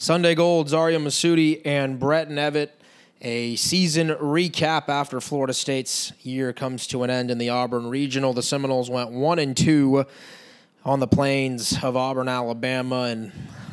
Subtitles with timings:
[0.00, 2.70] Sunday Gold, Zaria Masudi, and Brett Nevitt.
[3.20, 8.32] A season recap after Florida State's year comes to an end in the Auburn Regional.
[8.32, 10.06] The Seminoles went one and two
[10.84, 13.32] on the plains of Auburn, Alabama, and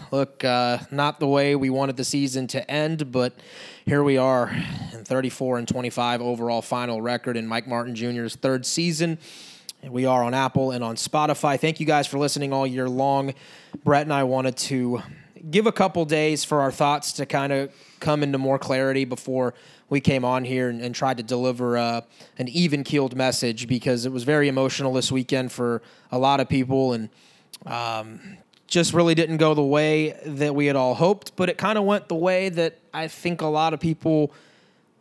[0.09, 3.35] look, uh, not the way we wanted the season to end, but
[3.85, 4.49] here we are
[4.93, 9.19] in 34 and 25 overall final record in Mike Martin Jr.'s third season.
[9.83, 11.59] We are on Apple and on Spotify.
[11.59, 13.35] Thank you guys for listening all year long.
[13.83, 15.03] Brett and I wanted to
[15.49, 19.53] give a couple days for our thoughts to kind of come into more clarity before
[19.89, 22.01] we came on here and, and tried to deliver uh,
[22.37, 25.81] an even keeled message because it was very emotional this weekend for
[26.11, 27.09] a lot of people and
[27.65, 31.77] um, just really didn't go the way that we had all hoped, but it kind
[31.77, 34.31] of went the way that I think a lot of people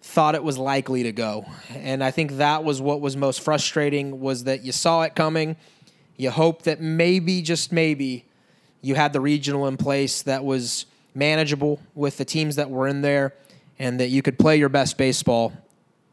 [0.03, 1.47] thought it was likely to go.
[1.71, 5.57] And I think that was what was most frustrating was that you saw it coming.
[6.19, 8.27] You hope that maybe just maybe
[8.85, 13.03] you had the regional in place that was manageable with the teams that were in
[13.03, 13.35] there
[13.79, 15.53] and that you could play your best baseball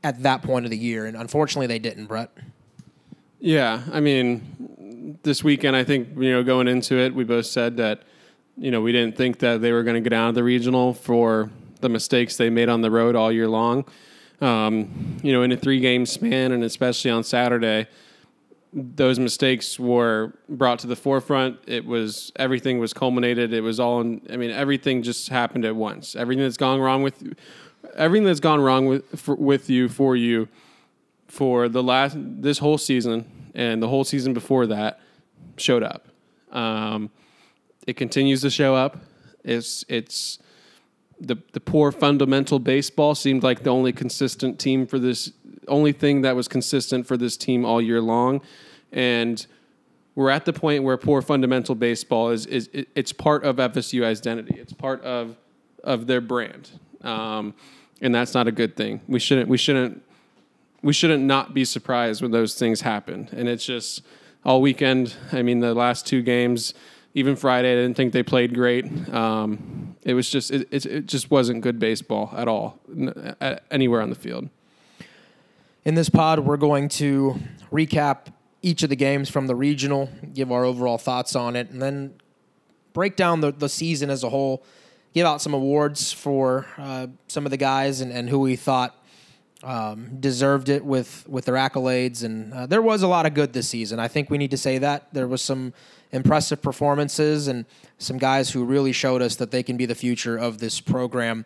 [0.04, 1.06] at that point of the year.
[1.06, 2.32] And unfortunately they didn't, Brett.
[3.40, 7.78] Yeah, I mean, this weekend I think, you know, going into it, we both said
[7.78, 8.04] that
[8.58, 10.94] you know, we didn't think that they were going to get out of the regional
[10.94, 13.86] for the mistakes they made on the road all year long.
[14.40, 17.88] Um, you know, in a three game span, and especially on Saturday,
[18.74, 21.60] those mistakes were brought to the forefront.
[21.68, 23.54] It was everything was culminated.
[23.54, 24.02] It was all.
[24.02, 26.16] In, I mean, everything just happened at once.
[26.16, 27.36] Everything that's gone wrong with
[27.96, 30.48] everything that's gone wrong with for, with you for you
[31.28, 35.00] for the last this whole season and the whole season before that
[35.58, 36.08] showed up.
[36.52, 37.10] Um,
[37.88, 38.98] it continues to show up.
[39.44, 40.40] It's it's
[41.20, 45.32] the the poor fundamental baseball seemed like the only consistent team for this
[45.72, 48.42] only thing that was consistent for this team all year long.
[48.92, 49.46] And
[50.16, 54.60] we're at the point where poor fundamental baseball is is it's part of FSU identity.
[54.60, 55.38] It's part of
[55.84, 56.70] of their brand.
[57.02, 57.54] Um,
[58.02, 59.02] and that's not a good thing.
[59.08, 60.04] We shouldn't we shouldn't
[60.84, 63.30] we shouldn't not be surprised when those things happen.
[63.32, 64.04] And it's just
[64.44, 65.16] all weekend.
[65.32, 66.74] I mean the last two games
[67.14, 68.86] even Friday, I didn't think they played great.
[69.14, 72.80] Um, it was just it, it, it, just wasn't good baseball at all,
[73.42, 74.50] at, anywhere on the field.
[75.84, 77.40] In this pod, we're going to
[77.72, 78.28] recap
[78.62, 82.14] each of the games from the regional, give our overall thoughts on it, and then
[82.94, 84.64] break down the, the season as a whole,
[85.16, 88.96] give out some awards for uh, some of the guys and, and who we thought
[89.64, 92.24] um, deserved it with with their accolades.
[92.24, 94.00] And uh, there was a lot of good this season.
[94.00, 95.74] I think we need to say that there was some
[96.12, 97.66] impressive performances and
[97.98, 101.44] some guys who really showed us that they can be the future of this program.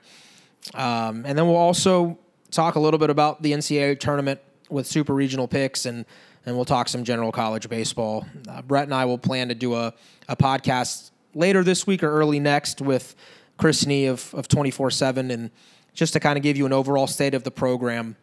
[0.73, 2.17] Um, and then we'll also
[2.55, 4.39] talk a little bit about the NCAA tournament
[4.69, 6.05] with super regional picks and
[6.47, 8.23] and we'll talk some general college baseball.
[8.47, 9.93] Uh, Brett and I will plan to do a,
[10.29, 13.15] a podcast later this week or early next with
[13.57, 15.49] Chris Nee of, of 24 7 and
[15.93, 18.15] just to kind of give you an overall state of the program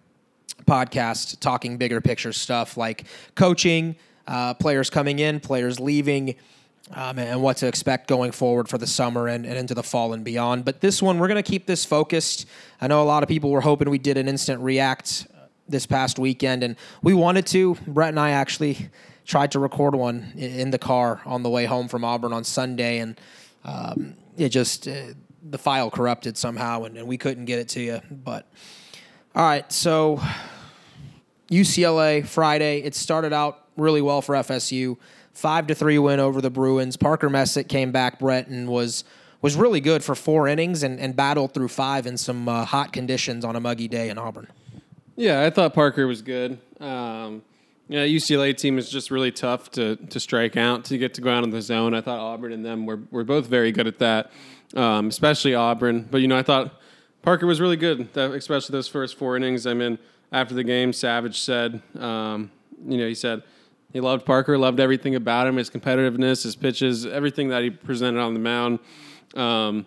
[0.67, 3.97] podcast, talking bigger picture stuff like coaching,
[4.29, 6.37] uh, players coming in, players leaving,
[6.95, 10.13] um, and what to expect going forward for the summer and, and into the fall
[10.13, 10.65] and beyond.
[10.65, 12.47] But this one, we're going to keep this focused.
[12.81, 15.27] I know a lot of people were hoping we did an instant react
[15.69, 17.77] this past weekend, and we wanted to.
[17.87, 18.91] Brett and I actually
[19.25, 22.99] tried to record one in the car on the way home from Auburn on Sunday,
[22.99, 23.21] and
[23.65, 25.15] um, it just uh,
[25.51, 28.01] the file corrupted somehow, and, and we couldn't get it to you.
[28.11, 28.47] But
[29.35, 30.21] all right, so
[31.51, 32.83] UCLA Friday.
[32.83, 34.97] It started out really well for FSU.
[35.33, 36.97] Five to three win over the Bruins.
[36.97, 39.05] Parker Messick came back, Brett, and was
[39.41, 42.93] was really good for four innings and, and battled through five in some uh, hot
[42.93, 44.47] conditions on a muggy day in Auburn.
[45.17, 46.59] Yeah, I thought Parker was good.
[46.81, 47.43] Um,
[47.89, 51.31] yeah, UCLA team is just really tough to to strike out to get to go
[51.31, 51.95] out in the zone.
[51.95, 54.31] I thought Auburn and them were were both very good at that,
[54.75, 56.09] um, especially Auburn.
[56.11, 56.81] But you know, I thought
[57.23, 59.67] Parker was really good, especially those first four innings.
[59.67, 59.99] I mean,
[60.31, 62.51] after the game, Savage said, um,
[62.87, 63.43] you know, he said
[63.93, 68.21] he loved Parker, loved everything about him, his competitiveness, his pitches, everything that he presented
[68.21, 68.79] on the mound.
[69.35, 69.87] Um,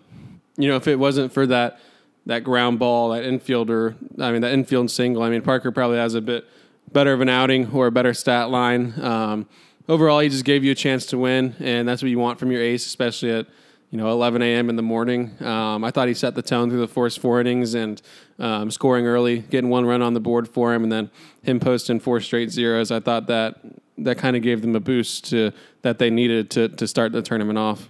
[0.56, 1.80] you know, if it wasn't for that
[2.26, 6.14] that ground ball, that infielder, I mean, that infield single, I mean, Parker probably has
[6.14, 6.44] a bit
[6.90, 8.94] better of an outing or a better stat line.
[9.00, 9.46] Um,
[9.88, 12.50] overall, he just gave you a chance to win, and that's what you want from
[12.50, 13.46] your ace, especially at
[13.90, 14.68] you know 11 a.m.
[14.68, 15.40] in the morning.
[15.40, 18.02] Um, I thought he set the tone through the first four innings and
[18.40, 21.10] um, scoring early, getting one run on the board for him, and then
[21.42, 22.90] him posting four straight zeros.
[22.90, 23.60] I thought that
[23.98, 25.52] that kind of gave them a boost to
[25.82, 27.88] that they needed to to start the tournament off.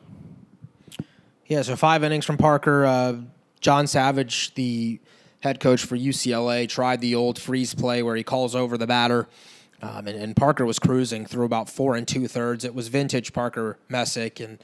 [1.46, 2.84] Yeah, so five innings from Parker.
[2.84, 3.16] Uh,
[3.60, 4.98] John Savage, the
[5.40, 9.28] head coach for UCLA, tried the old freeze play where he calls over the batter.
[9.82, 12.64] Um, and, and, Parker was cruising through about four and two thirds.
[12.64, 14.58] It was vintage Parker Messick, and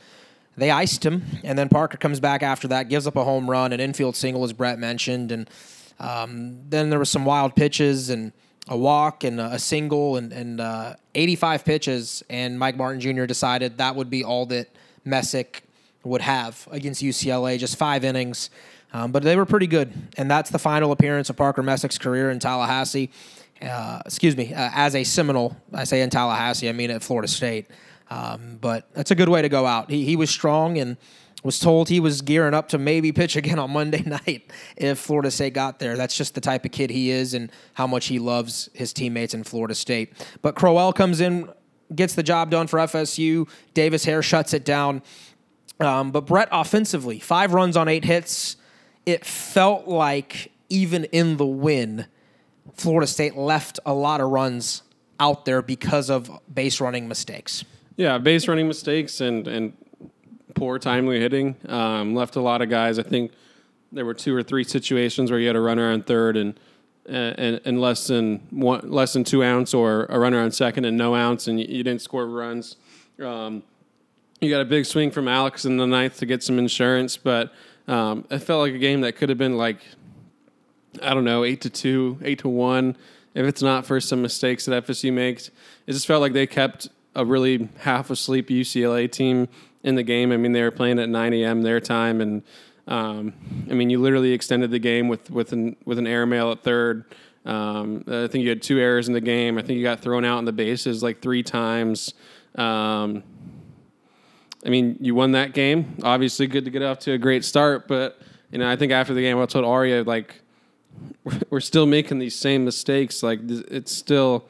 [0.56, 3.73] they iced him, and then Parker comes back after that, gives up a home run,
[3.73, 5.50] an infield single, as Brett mentioned, and
[6.00, 8.33] um, then there was some wild pitches and
[8.69, 13.25] a walk and a single and, and uh, 85 pitches, and Mike Martin Jr.
[13.25, 14.69] decided that would be all that
[15.05, 15.64] Messick
[16.05, 18.50] would have against UCLA, just five innings.
[18.93, 22.31] Um, but they were pretty good, and that's the final appearance of Parker Messick's career
[22.31, 23.11] in Tallahassee.
[23.61, 25.56] Uh, excuse me, uh, as a Seminole.
[25.73, 27.67] I say in Tallahassee, I mean at Florida State.
[28.11, 29.91] Um, but that's a good way to go out.
[29.91, 30.99] He, he was strong and
[31.43, 35.31] was told he was gearing up to maybe pitch again on Monday night if Florida
[35.31, 35.97] State got there.
[35.97, 39.35] That's just the type of kid he is and how much he loves his teammates
[39.35, 40.12] in Florida State.
[40.41, 41.49] But Crowell comes in,
[41.94, 43.49] gets the job done for FSU.
[43.75, 45.03] Davis Hare shuts it down.
[45.81, 48.56] Um, but Brett offensively, five runs on eight hits.
[49.05, 52.06] It felt like even in the win,
[52.75, 54.83] Florida State left a lot of runs
[55.19, 57.65] out there because of base running mistakes.
[57.97, 59.73] Yeah, base running mistakes and and
[60.62, 62.97] poor timely hitting um, left a lot of guys.
[62.97, 63.32] I think
[63.91, 66.55] there were two or three situations where you had a runner on third and
[67.05, 70.97] and, and less than one, less than two ounce, or a runner on second and
[70.97, 72.76] no ounce, and you, you didn't score runs.
[73.20, 73.64] Um,
[74.41, 77.53] you got a big swing from Alex in the ninth to get some insurance, but
[77.88, 79.79] um, it felt like a game that could have been like
[81.03, 82.97] I don't know eight to two, eight to one.
[83.35, 85.49] If it's not for some mistakes that FSU makes,
[85.88, 89.49] it just felt like they kept a really half asleep UCLA team
[89.84, 90.32] in the game.
[90.32, 91.62] I mean, they were playing at 9 a.m.
[91.62, 92.43] their time, and
[92.87, 93.32] um,
[93.70, 97.05] I mean, you literally extended the game with with an with an airmail at third.
[97.44, 99.58] Um, I think you had two errors in the game.
[99.58, 102.14] I think you got thrown out on the bases like three times.
[102.55, 103.25] Um,
[104.64, 105.96] I mean, you won that game.
[106.05, 108.20] Obviously, good to get off to a great start, but
[108.52, 110.40] you know, I think after the game, I told Aria like,
[111.50, 113.23] we're still making these same mistakes.
[113.23, 114.44] Like, it's still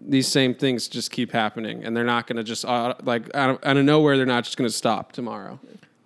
[0.00, 3.50] these same things just keep happening, and they're not going to just uh, like out
[3.50, 4.16] of, out of nowhere.
[4.16, 5.58] They're not just going to stop tomorrow.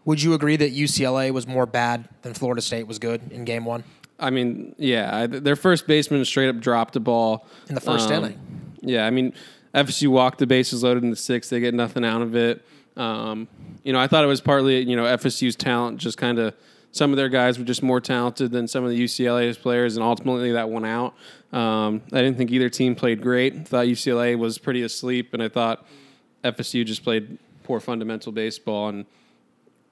[0.04, 3.64] Would you agree that UCLA was more bad than Florida State was good in Game
[3.64, 3.84] One?
[4.18, 8.24] I mean, yeah, their first baseman straight up dropped the ball in the first um,
[8.24, 8.40] inning.
[8.80, 9.32] Yeah, I mean,
[9.74, 11.50] FSU walked the bases loaded in the sixth.
[11.50, 12.64] They get nothing out of it.
[12.96, 13.48] Um,
[13.82, 16.54] you know, I thought it was partly you know FSU's talent, just kind of
[16.94, 20.04] some of their guys were just more talented than some of the UCLA's players, and
[20.04, 21.14] ultimately that won out.
[21.52, 23.66] Um, I didn't think either team played great.
[23.66, 25.84] Thought UCLA was pretty asleep, and I thought
[26.44, 29.06] FSU just played poor fundamental baseball, and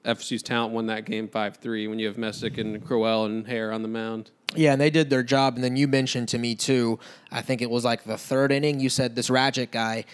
[0.05, 3.73] FSU's talent won that game five three when you have Messick and Crowell and Hare
[3.73, 4.31] on the mound.
[4.55, 5.55] Yeah, and they did their job.
[5.55, 6.99] And then you mentioned to me too.
[7.31, 8.79] I think it was like the third inning.
[8.79, 10.05] You said this Rajcic guy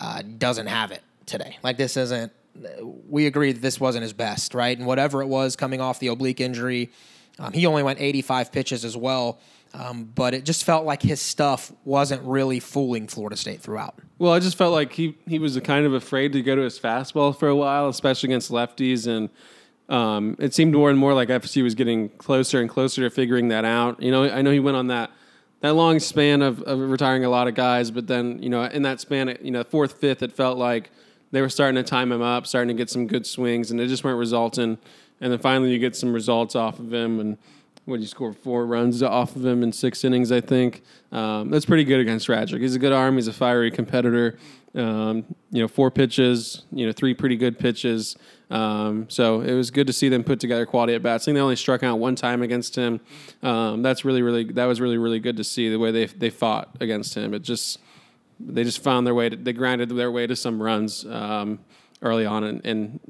[0.00, 1.58] uh, doesn't have it today.
[1.62, 2.32] Like this isn't.
[3.08, 4.76] We agree that this wasn't his best, right?
[4.76, 6.90] And whatever it was, coming off the oblique injury,
[7.38, 9.40] um, he only went 85 pitches as well.
[9.74, 13.94] Um, but it just felt like his stuff wasn't really fooling Florida State throughout.
[14.18, 16.78] Well, I just felt like he he was kind of afraid to go to his
[16.78, 19.30] fastball for a while, especially against lefties, and
[19.88, 23.48] um, it seemed more and more like FSU was getting closer and closer to figuring
[23.48, 24.02] that out.
[24.02, 25.10] You know, I know he went on that
[25.60, 28.82] that long span of, of retiring a lot of guys, but then you know in
[28.82, 30.90] that span, you know fourth, fifth, it felt like
[31.32, 33.88] they were starting to time him up, starting to get some good swings, and they
[33.88, 34.78] just weren't resulting.
[35.20, 37.38] And then finally, you get some results off of him, and
[37.84, 40.82] what you score four runs off of him in six innings, I think.
[41.10, 42.60] Um, that's pretty good against Rajcic.
[42.60, 43.16] He's a good arm.
[43.16, 44.38] He's a fiery competitor.
[44.74, 46.62] Um, you know, four pitches.
[46.70, 48.16] You know, three pretty good pitches.
[48.50, 51.24] Um, so it was good to see them put together quality at bats.
[51.24, 53.00] I think they only struck out one time against him.
[53.42, 54.44] Um, that's really, really.
[54.44, 57.34] That was really, really good to see the way they they fought against him.
[57.34, 57.78] It just
[58.44, 59.28] they just found their way.
[59.28, 61.60] To, they grinded their way to some runs um,
[62.00, 63.00] early on, and, and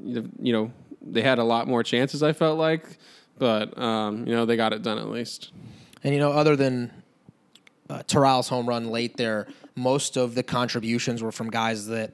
[0.41, 0.71] you know
[1.01, 2.23] they had a lot more chances.
[2.23, 2.97] I felt like
[3.37, 5.51] but um, you know they got it done at least.
[6.03, 6.91] And you know, other than
[7.89, 12.11] uh, Terrell's home run late there, most of the contributions were from guys that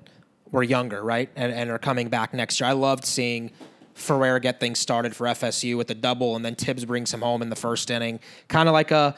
[0.52, 2.70] were younger, right, and, and are coming back next year.
[2.70, 3.52] I loved seeing
[3.94, 7.42] Ferrer get things started for FSU with a double, and then Tibbs brings him home
[7.42, 9.16] in the first inning, kind of like a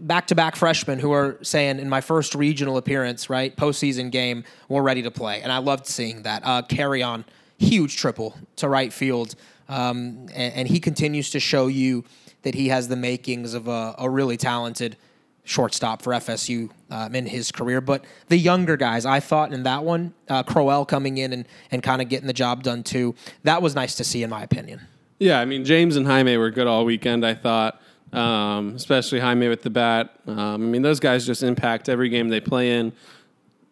[0.00, 5.02] back-to-back freshmen who are saying, "In my first regional appearance, right, postseason game, we're ready
[5.02, 6.42] to play," and I loved seeing that.
[6.44, 6.62] Uh,
[7.04, 7.24] on,
[7.58, 9.34] huge triple to right field.
[9.68, 12.04] Um, and, and, he continues to show you
[12.42, 14.98] that he has the makings of a, a really talented
[15.44, 17.80] shortstop for FSU um, in his career.
[17.80, 21.82] But the younger guys, I thought in that one, uh, Crowell coming in and, and
[21.82, 24.80] kind of getting the job done too, that was nice to see, in my opinion.
[25.18, 27.80] Yeah, I mean, James and Jaime were good all weekend, I thought.
[28.14, 30.18] Um, especially Jaime with the bat.
[30.26, 32.92] Um, I mean, those guys just impact every game they play in.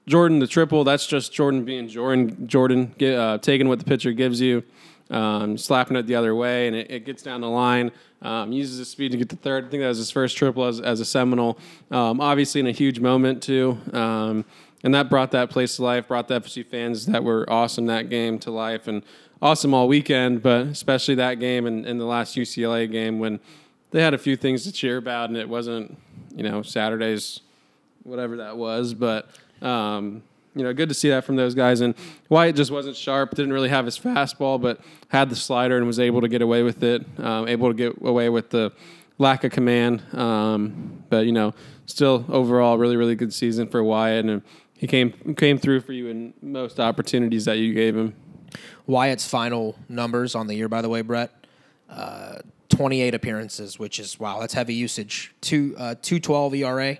[0.06, 2.49] Jordan, the triple, that's just Jordan being Jordan.
[2.49, 4.64] Jordan uh, taking what the pitcher gives you
[5.12, 7.92] um, slapping it the other way, and it, it gets down the line.
[8.22, 9.66] Um, uses his speed to get to third.
[9.66, 11.58] I think that was his first triple as, as a Seminole.
[11.90, 14.44] Um, obviously, in a huge moment too, um,
[14.84, 16.08] and that brought that place to life.
[16.08, 19.02] Brought the FSU fans that were awesome that game to life, and
[19.40, 23.40] awesome all weekend, but especially that game and, and the last UCLA game when
[23.92, 25.96] they had a few things to cheer about, and it wasn't,
[26.34, 27.40] you know, Saturday's
[28.02, 29.28] whatever that was, but.
[29.62, 31.80] Um, you know, good to see that from those guys.
[31.80, 31.94] And
[32.28, 35.99] Wyatt just wasn't sharp, didn't really have his fastball, but had the slider and was
[35.99, 38.72] able to get away with it, um, able to get away with the
[39.18, 40.02] lack of command.
[40.12, 41.54] Um, but, you know,
[41.87, 44.26] still overall, really, really good season for Wyatt.
[44.26, 44.42] And
[44.76, 48.14] he came, came through for you in most opportunities that you gave him.
[48.87, 51.30] Wyatt's final numbers on the year, by the way, Brett.
[51.88, 52.40] Uh,
[52.73, 55.35] 28 appearances, which is wow, that's heavy usage.
[55.41, 56.99] Two uh, 212 ERA,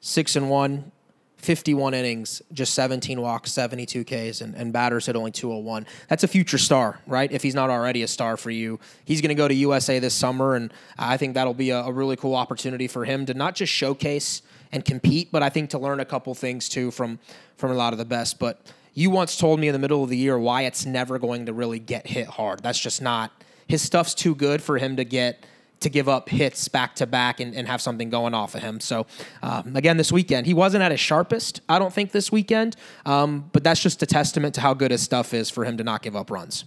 [0.00, 0.92] six and one,
[1.36, 5.84] 51 innings, just 17 walks, 72 Ks, and, and batters hit only 201.
[6.08, 7.30] That's a future star, right?
[7.32, 10.14] If he's not already a star for you, he's going to go to USA this
[10.14, 13.56] summer, and I think that'll be a, a, really cool opportunity for him to not
[13.56, 17.18] just showcase and compete, but I think to learn a couple things too from
[17.56, 18.38] from a lot of the best.
[18.38, 18.60] But
[18.94, 21.52] you once told me in the middle of the year why it's never going to
[21.52, 22.62] really get hit hard.
[22.62, 23.32] That's just not
[23.70, 25.46] his stuff's too good for him to get
[25.78, 28.80] to give up hits back to back and, and have something going off of him.
[28.80, 29.06] So,
[29.42, 33.48] um, again, this weekend, he wasn't at his sharpest, I don't think, this weekend, um,
[33.52, 36.02] but that's just a testament to how good his stuff is for him to not
[36.02, 36.66] give up runs.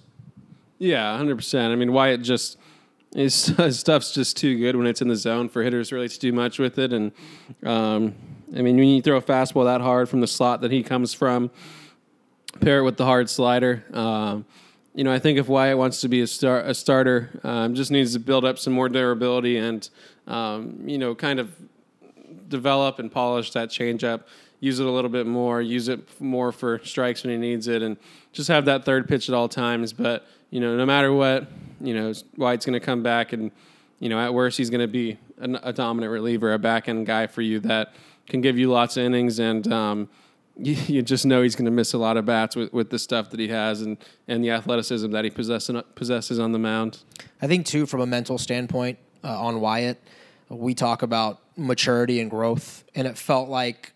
[0.79, 1.71] Yeah, 100%.
[1.71, 2.57] I mean, Wyatt just.
[3.15, 6.19] His, his stuff's just too good when it's in the zone for hitters really to
[6.19, 6.91] do much with it.
[6.93, 7.11] And
[7.61, 8.15] um,
[8.57, 11.13] I mean, when you throw a fastball that hard from the slot that he comes
[11.13, 11.51] from,
[12.59, 13.83] pair it with the hard slider.
[14.95, 17.89] You know, I think if Wyatt wants to be a, star, a starter, um, just
[17.89, 19.89] needs to build up some more durability and,
[20.27, 21.51] um, you know, kind of
[22.47, 24.23] develop and polish that changeup.
[24.59, 25.61] Use it a little bit more.
[25.61, 27.97] Use it more for strikes when he needs it, and
[28.31, 29.91] just have that third pitch at all times.
[29.91, 31.47] But you know, no matter what,
[31.81, 33.51] you know, Wyatt's going to come back, and
[33.99, 37.05] you know, at worst, he's going to be a, a, dominant reliever, a back end
[37.05, 37.93] guy for you that
[38.27, 39.71] can give you lots of innings and.
[39.71, 40.09] Um,
[40.57, 42.99] you, you just know he's going to miss a lot of bats with, with the
[42.99, 46.99] stuff that he has and, and the athleticism that he possesses possesses on the mound.
[47.41, 50.01] I think too, from a mental standpoint, uh, on Wyatt,
[50.49, 53.93] we talk about maturity and growth, and it felt like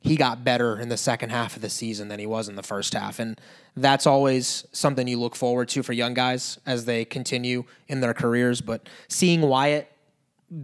[0.00, 2.62] he got better in the second half of the season than he was in the
[2.62, 3.38] first half, and
[3.76, 8.14] that's always something you look forward to for young guys as they continue in their
[8.14, 8.60] careers.
[8.60, 9.92] But seeing Wyatt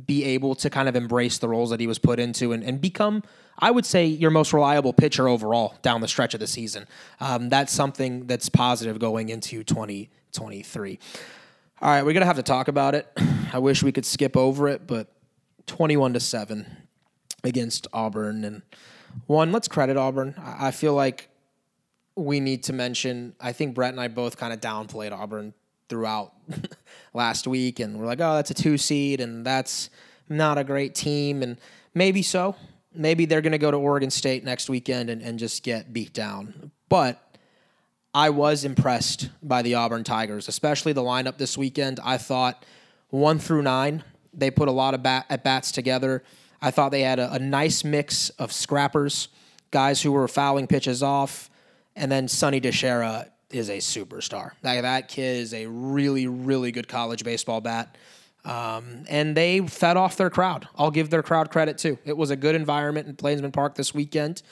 [0.05, 2.81] be able to kind of embrace the roles that he was put into and, and
[2.81, 3.23] become
[3.59, 6.87] I would say your most reliable pitcher overall down the stretch of the season.
[7.21, 10.99] Um, that's something that's positive going into 2023.
[11.81, 13.11] All right, we're gonna have to talk about it.
[13.53, 15.09] I wish we could skip over it, but
[15.67, 16.67] 21 to seven
[17.45, 18.63] against Auburn and
[19.27, 19.53] one.
[19.53, 20.35] Let's credit Auburn.
[20.39, 21.29] I feel like
[22.15, 23.35] we need to mention.
[23.41, 25.55] I think Brett and I both kind of downplayed Auburn
[25.89, 26.33] throughout
[27.15, 29.91] last week, and we're like, oh, that's a two seed, and that's
[30.29, 31.59] not a great team, and
[31.95, 32.57] maybe so
[32.97, 36.13] maybe they're going to go to Oregon State next weekend and, and just get beat
[36.13, 36.71] down.
[36.89, 37.23] But
[38.15, 42.01] I was impressed by the Auburn Tigers, especially the lineup this weekend.
[42.03, 42.65] I thought
[43.11, 46.23] one through nine, they put a lot of bat, at bats together.
[46.61, 49.29] I thought they had a, a nice mix of scrappers,
[49.71, 51.51] guys who were fouling pitches off,
[51.95, 54.53] and then Sonny DiChiara is a superstar.
[54.63, 57.97] Like that kid is a really, really good college baseball bat.
[58.45, 60.69] Um, and they fed off their crowd.
[60.77, 61.99] I'll give their crowd credit too.
[62.05, 64.43] It was a good environment in Plainsman Park this weekend,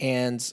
[0.00, 0.52] and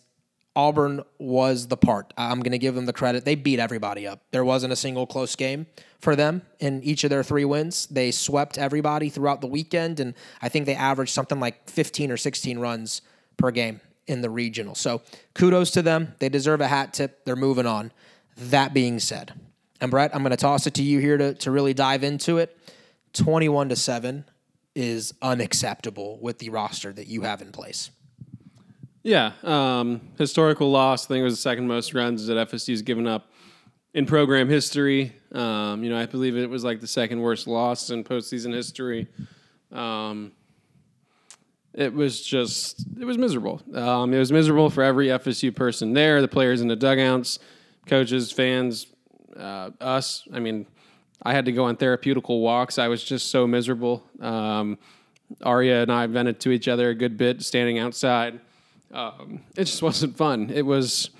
[0.53, 2.13] Auburn was the part.
[2.17, 3.23] I'm going to give them the credit.
[3.23, 4.23] They beat everybody up.
[4.31, 5.67] There wasn't a single close game
[6.01, 7.87] for them in each of their three wins.
[7.87, 12.17] They swept everybody throughout the weekend, and I think they averaged something like 15 or
[12.17, 13.01] 16 runs
[13.37, 14.75] per game in the regional.
[14.75, 15.01] So
[15.35, 16.15] kudos to them.
[16.19, 17.23] They deserve a hat tip.
[17.25, 17.91] They're moving on.
[18.35, 19.33] That being said,
[19.79, 22.37] and Brett, I'm going to toss it to you here to, to really dive into
[22.37, 22.57] it.
[23.13, 24.25] 21 to 7
[24.75, 27.91] is unacceptable with the roster that you have in place.
[29.03, 31.05] Yeah, um, historical loss.
[31.05, 33.31] I think it was the second most runs that FSU's given up
[33.93, 35.13] in program history.
[35.31, 39.07] Um, you know, I believe it was like the second worst loss in postseason history.
[39.71, 40.31] Um,
[41.79, 43.61] it was just, it was miserable.
[43.73, 47.39] Um, it was miserable for every FSU person there, the players in the dugouts,
[47.85, 48.87] coaches, fans,
[49.37, 50.27] uh, us.
[50.33, 50.65] I mean,
[51.23, 52.77] I had to go on therapeutical walks.
[52.77, 54.03] I was just so miserable.
[54.19, 54.77] Um,
[55.41, 58.41] Aria and I vented to each other a good bit standing outside.
[58.91, 60.49] Um, it just wasn't fun.
[60.49, 61.11] It was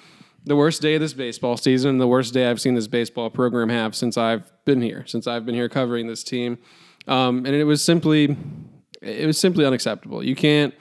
[0.43, 3.69] the worst day of this baseball season, the worst day I've seen this baseball program
[3.69, 6.57] have since I've been here, since I've been here covering this team.
[7.07, 8.35] Um, and it was simply,
[9.01, 10.23] it was simply unacceptable.
[10.23, 10.73] You can't,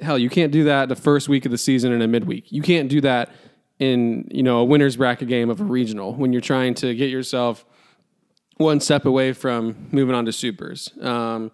[0.00, 2.50] hell, you can't do that the first week of the season in a midweek.
[2.52, 3.30] You can't do that
[3.78, 7.10] in you know a winners bracket game of a regional when you're trying to get
[7.10, 7.64] yourself
[8.56, 10.90] one step away from moving on to supers.
[11.00, 11.52] Um,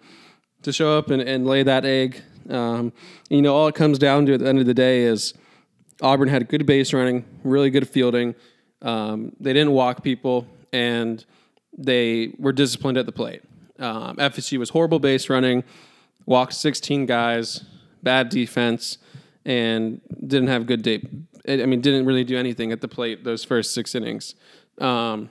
[0.63, 2.93] to show up and, and lay that egg, um,
[3.29, 5.35] you know, all it comes down to at the end of the day is
[6.01, 8.35] Auburn had good base running, really good fielding,
[8.83, 11.25] Um, they didn't walk people, and
[11.77, 13.43] they were disciplined at the plate.
[13.79, 15.65] Um, FSU was horrible base running,
[16.27, 17.65] walked 16 guys,
[18.03, 18.99] bad defense,
[19.45, 21.07] and didn't have good day.
[21.47, 24.35] I mean, didn't really do anything at the plate those first six innings.
[24.81, 25.29] Um,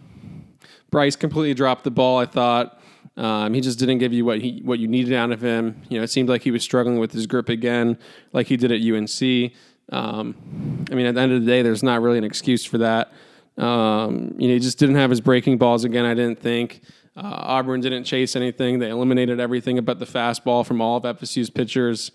[0.91, 2.19] Bryce completely dropped the ball.
[2.19, 2.79] I thought
[3.17, 5.81] um, he just didn't give you what he what you needed out of him.
[5.89, 7.97] You know, it seemed like he was struggling with his grip again,
[8.31, 9.53] like he did at UNC.
[9.91, 12.77] Um, I mean, at the end of the day, there's not really an excuse for
[12.79, 13.11] that.
[13.57, 16.05] Um, you know, he just didn't have his breaking balls again.
[16.05, 16.81] I didn't think.
[17.15, 18.79] Uh, Auburn didn't chase anything.
[18.79, 22.11] They eliminated everything but the fastball from all of FSU's pitchers.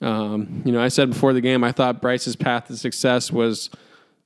[0.00, 3.70] Um, you know, I said before the game, I thought Bryce's path to success was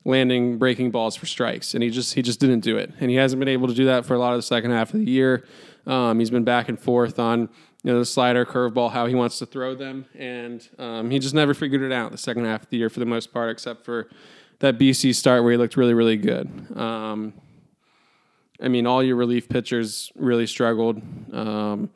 [0.05, 3.17] landing breaking balls for strikes, and he just he just didn't do it, and he
[3.17, 5.11] hasn't been able to do that for a lot of the second half of the
[5.11, 5.45] year.
[5.87, 7.49] Um, he's been back and forth on
[7.83, 11.35] you know the slider, curveball, how he wants to throw them, and um, he just
[11.35, 13.85] never figured it out the second half of the year for the most part, except
[13.85, 14.09] for
[14.61, 16.49] that BC start where he looked really really good.
[16.77, 17.35] Um,
[18.61, 21.01] I mean, all your relief pitchers really struggled.
[21.33, 21.91] Um,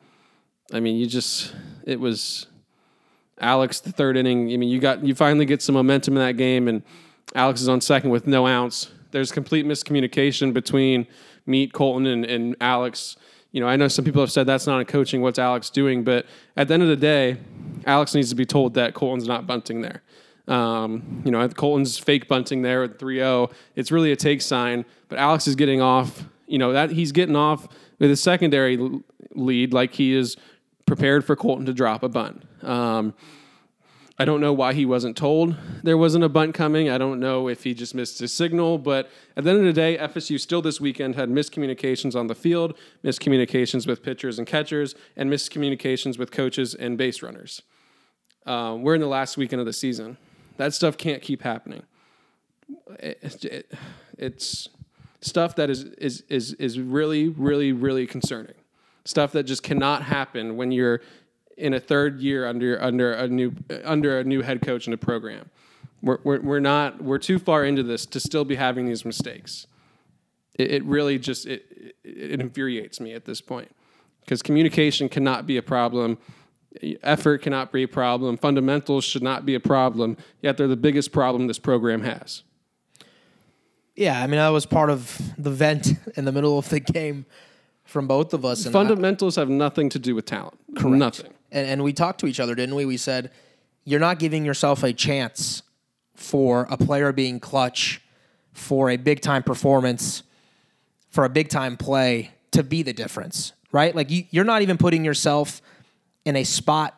[0.73, 1.53] I mean, you just
[1.85, 2.47] it was
[3.39, 4.51] Alex the third inning.
[4.53, 6.83] I mean, you got you finally get some momentum in that game, and
[7.35, 8.91] Alex is on second with no outs.
[9.11, 11.07] There's complete miscommunication between
[11.45, 13.17] Meat, Colton, and, and Alex.
[13.51, 15.21] You know, I know some people have said that's not a coaching.
[15.21, 16.03] What's Alex doing?
[16.03, 16.25] But
[16.55, 17.37] at the end of the day,
[17.85, 20.01] Alex needs to be told that Colton's not bunting there.
[20.47, 23.51] Um, you know, Colton's fake bunting there at 3-0.
[23.75, 26.23] It's really a take sign, but Alex is getting off.
[26.51, 27.67] You know that he's getting off
[27.99, 28.77] with a secondary
[29.33, 30.35] lead, like he is
[30.85, 32.43] prepared for Colton to drop a bunt.
[32.61, 33.13] Um,
[34.19, 36.89] I don't know why he wasn't told there wasn't a bunt coming.
[36.89, 39.73] I don't know if he just missed his signal, but at the end of the
[39.73, 44.93] day, FSU still this weekend had miscommunications on the field, miscommunications with pitchers and catchers,
[45.15, 47.61] and miscommunications with coaches and base runners.
[48.45, 50.17] Uh, we're in the last weekend of the season.
[50.57, 51.83] That stuff can't keep happening.
[52.99, 53.73] It, it,
[54.17, 54.69] it's
[55.21, 58.55] stuff that is, is, is, is really, really, really concerning
[59.05, 61.01] stuff that just cannot happen when you're
[61.57, 63.53] in a third year under under a new
[63.83, 65.49] under a new head coach in a program.
[66.01, 69.67] We're, we're, we're not we're too far into this to still be having these mistakes.
[70.57, 73.73] It, it really just it, it infuriates me at this point
[74.21, 76.17] because communication cannot be a problem.
[77.03, 78.37] Effort cannot be a problem.
[78.37, 80.15] Fundamentals should not be a problem.
[80.41, 82.43] Yet they're the biggest problem this program has.
[83.95, 87.25] Yeah, I mean, I was part of the vent in the middle of the game
[87.83, 88.65] from both of us.
[88.65, 90.57] And Fundamentals I, have nothing to do with talent.
[90.75, 90.97] Correct.
[90.97, 91.33] Nothing.
[91.51, 92.85] And, and we talked to each other, didn't we?
[92.85, 93.31] We said,
[93.83, 95.63] you're not giving yourself a chance
[96.15, 98.01] for a player being clutch,
[98.53, 100.23] for a big time performance,
[101.09, 103.95] for a big time play to be the difference, right?
[103.95, 105.61] Like you, you're not even putting yourself
[106.25, 106.97] in a spot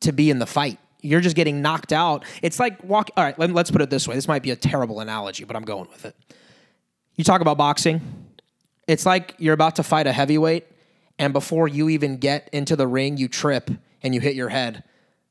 [0.00, 0.78] to be in the fight.
[1.02, 2.24] You're just getting knocked out.
[2.42, 3.10] It's like walk.
[3.16, 4.14] All right, let, let's put it this way.
[4.14, 6.16] This might be a terrible analogy, but I'm going with it.
[7.16, 8.00] You talk about boxing
[8.86, 10.66] it's like you're about to fight a heavyweight,
[11.18, 13.70] and before you even get into the ring, you trip
[14.02, 14.84] and you hit your head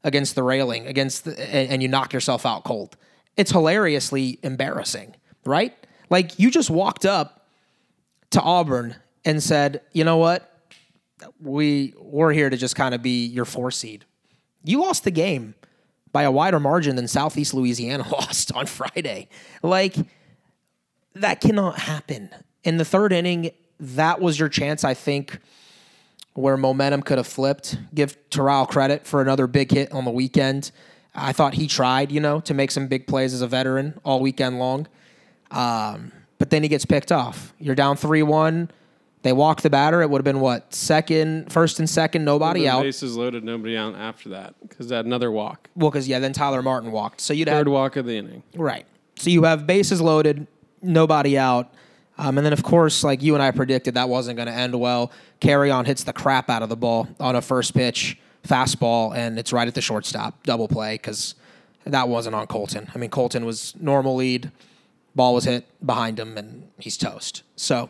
[0.04, 2.96] against the railing, against the, and, and you knock yourself out cold.
[3.38, 5.76] It's hilariously embarrassing, right?
[6.10, 7.48] Like you just walked up
[8.32, 10.48] to Auburn and said, "You know what?
[11.40, 14.06] We we're here to just kind of be your four seed."
[14.64, 15.56] You lost the game
[16.12, 19.30] by a wider margin than Southeast Louisiana lost on Friday.
[19.64, 19.96] Like
[21.16, 22.30] that cannot happen
[22.64, 25.40] in the third inning, that was your chance, I think,
[26.34, 27.78] where momentum could have flipped.
[27.94, 30.72] Give Terrell credit for another big hit on the weekend.
[31.14, 34.20] I thought he tried, you know, to make some big plays as a veteran all
[34.20, 34.88] weekend long.
[35.50, 37.54] Um, but then he gets picked off.
[37.60, 38.72] You're down 3 1.
[39.24, 40.02] They walk the batter.
[40.02, 40.74] It would have been what?
[40.74, 42.82] Second, first and second, nobody out.
[42.82, 45.70] Bases loaded, nobody out after that because had another walk.
[45.76, 47.22] Well, because, yeah, then Tyler Martin walked.
[47.22, 47.74] So you'd Third have.
[47.74, 48.42] walk of the inning.
[48.56, 48.86] Right.
[49.18, 50.48] So you have bases loaded,
[50.82, 51.72] nobody out.
[52.18, 54.80] Um, and then, of course, like you and I predicted, that wasn't going to end
[54.80, 55.12] well.
[55.40, 59.54] Carrion hits the crap out of the ball on a first pitch fastball, and it's
[59.54, 61.36] right at the shortstop double play because
[61.86, 62.90] that wasn't on Colton.
[62.94, 64.52] I mean, Colton was normal lead,
[65.16, 67.44] ball was hit behind him, and he's toast.
[67.56, 67.90] So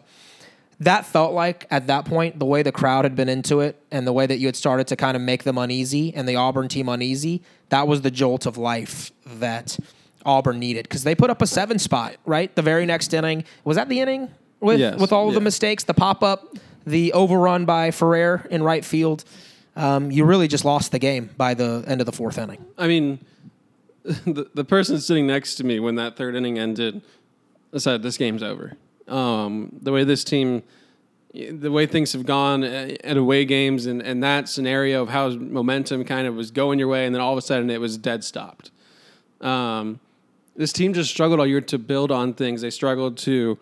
[0.81, 4.05] that felt like at that point the way the crowd had been into it and
[4.05, 6.67] the way that you had started to kind of make them uneasy and the Auburn
[6.67, 7.43] team uneasy.
[7.69, 9.77] That was the jolt of life that
[10.25, 12.53] Auburn needed because they put up a seven spot, right?
[12.55, 13.43] The very next inning.
[13.63, 14.99] Was that the inning with, yes.
[14.99, 15.39] with all of yeah.
[15.39, 15.83] the mistakes?
[15.83, 19.23] The pop up, the overrun by Ferrer in right field.
[19.75, 22.65] Um, you really just lost the game by the end of the fourth inning.
[22.79, 23.19] I mean,
[24.03, 27.03] the, the person sitting next to me when that third inning ended
[27.77, 28.77] said, This game's over.
[29.11, 30.63] Um, the way this team
[31.33, 36.03] the way things have gone at away games and, and that scenario of how momentum
[36.03, 38.21] kind of was going your way and then all of a sudden it was dead
[38.23, 38.69] stopped.
[39.39, 39.99] Um,
[40.55, 42.61] this team just struggled all year to build on things.
[42.61, 43.57] They struggled to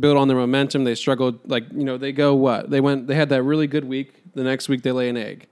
[0.00, 0.84] build on their momentum.
[0.84, 3.06] They struggled, like you know, they go what they went.
[3.06, 4.12] They had that really good week.
[4.34, 5.46] The next week they lay an egg.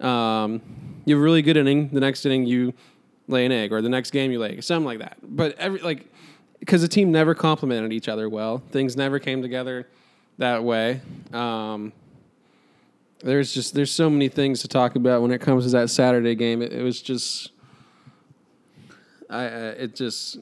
[0.00, 0.60] Um,
[1.04, 1.90] you have a really good inning.
[1.90, 2.74] The next inning you
[3.28, 5.18] lay an egg, or the next game you lay something like that.
[5.22, 6.12] But every like
[6.60, 8.62] because the team never complemented each other well.
[8.70, 9.86] Things never came together
[10.38, 11.00] that way.
[11.32, 11.92] Um,
[13.20, 16.34] there's just there's so many things to talk about when it comes to that Saturday
[16.34, 16.62] game.
[16.62, 17.50] It, it was just,
[19.28, 20.38] I uh, it just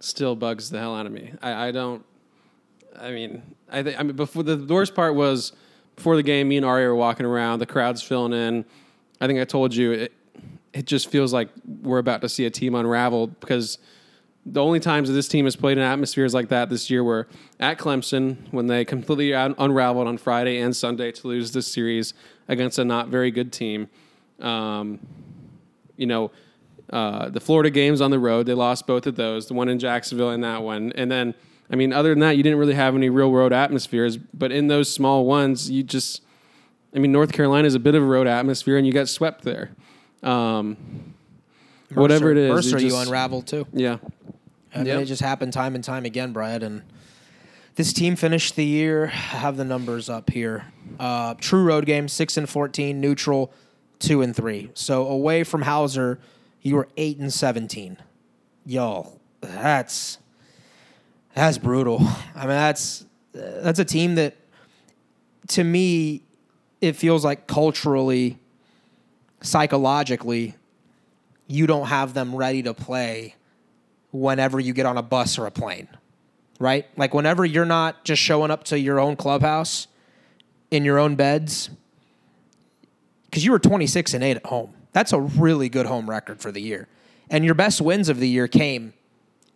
[0.00, 1.32] still bugs the hell out of me.
[1.40, 2.04] I, I don't.
[2.98, 5.52] I mean, I think I mean before the, the worst part was
[5.94, 6.48] before the game.
[6.48, 7.60] Me and Ari were walking around.
[7.60, 8.64] The crowd's filling in.
[9.20, 10.12] I think I told you it.
[10.72, 13.78] It just feels like we're about to see a team unravel because
[14.48, 17.26] the only times that this team has played in atmospheres like that this year were
[17.58, 22.14] at Clemson when they completely un- unraveled on Friday and Sunday to lose this series
[22.46, 23.88] against a not very good team.
[24.40, 25.00] Um,
[25.96, 26.30] you know,
[26.90, 29.80] uh, the Florida games on the road, they lost both of those, the one in
[29.80, 30.92] Jacksonville and that one.
[30.94, 31.34] And then,
[31.68, 34.16] I mean, other than that, you didn't really have any real road atmospheres.
[34.16, 36.22] But in those small ones, you just,
[36.94, 39.42] I mean, North Carolina is a bit of a road atmosphere and you got swept
[39.42, 39.72] there.
[40.22, 40.76] Um,
[41.90, 43.66] Mercer, whatever it is, Mercer, you just- unraveled too.
[43.72, 43.98] yeah.
[44.76, 45.02] I mean, Yep.
[45.02, 46.62] it just happened time and time again, Brad.
[46.62, 46.82] And
[47.76, 49.06] this team finished the year.
[49.06, 49.08] I
[49.38, 50.66] have the numbers up here.
[50.98, 53.00] Uh, true road game six and fourteen.
[53.00, 53.52] Neutral
[53.98, 54.70] two and three.
[54.74, 56.18] So away from Howser,
[56.62, 57.96] you were eight and seventeen.
[58.64, 60.18] Yo, that's
[61.34, 62.00] that's brutal.
[62.34, 64.34] I mean, that's that's a team that,
[65.48, 66.22] to me,
[66.80, 68.38] it feels like culturally,
[69.42, 70.54] psychologically,
[71.46, 73.34] you don't have them ready to play
[74.12, 75.88] whenever you get on a bus or a plane,
[76.58, 76.86] right?
[76.96, 79.86] Like whenever you're not just showing up to your own clubhouse
[80.70, 81.70] in your own beds,
[83.24, 84.72] because you were 26 and 8 at home.
[84.92, 86.88] That's a really good home record for the year.
[87.28, 88.94] And your best wins of the year came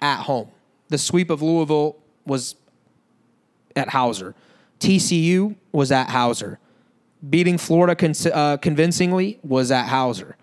[0.03, 0.51] at home.
[0.89, 2.57] The sweep of Louisville was
[3.77, 4.35] at Howser.
[4.81, 6.59] TCU was at Howser.
[7.29, 10.35] Beating Florida con- uh, convincingly was at Howser.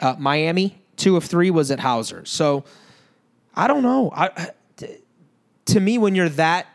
[0.00, 2.26] Uh, Miami, two of three, was at Howser.
[2.26, 2.64] So
[3.54, 4.10] I don't know.
[4.14, 4.50] I,
[5.66, 6.66] to me, when you're that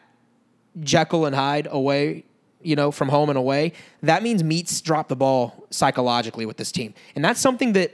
[0.79, 2.23] Jekyll and Hyde away,
[2.61, 6.71] you know, from home and away, that means Meats dropped the ball psychologically with this
[6.71, 7.93] team, and that's something that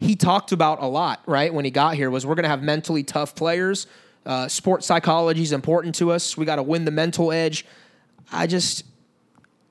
[0.00, 1.22] he talked about a lot.
[1.26, 3.86] Right when he got here, was we're going to have mentally tough players.
[4.26, 6.36] Uh, sports psychology is important to us.
[6.36, 7.64] We got to win the mental edge.
[8.30, 8.84] I just,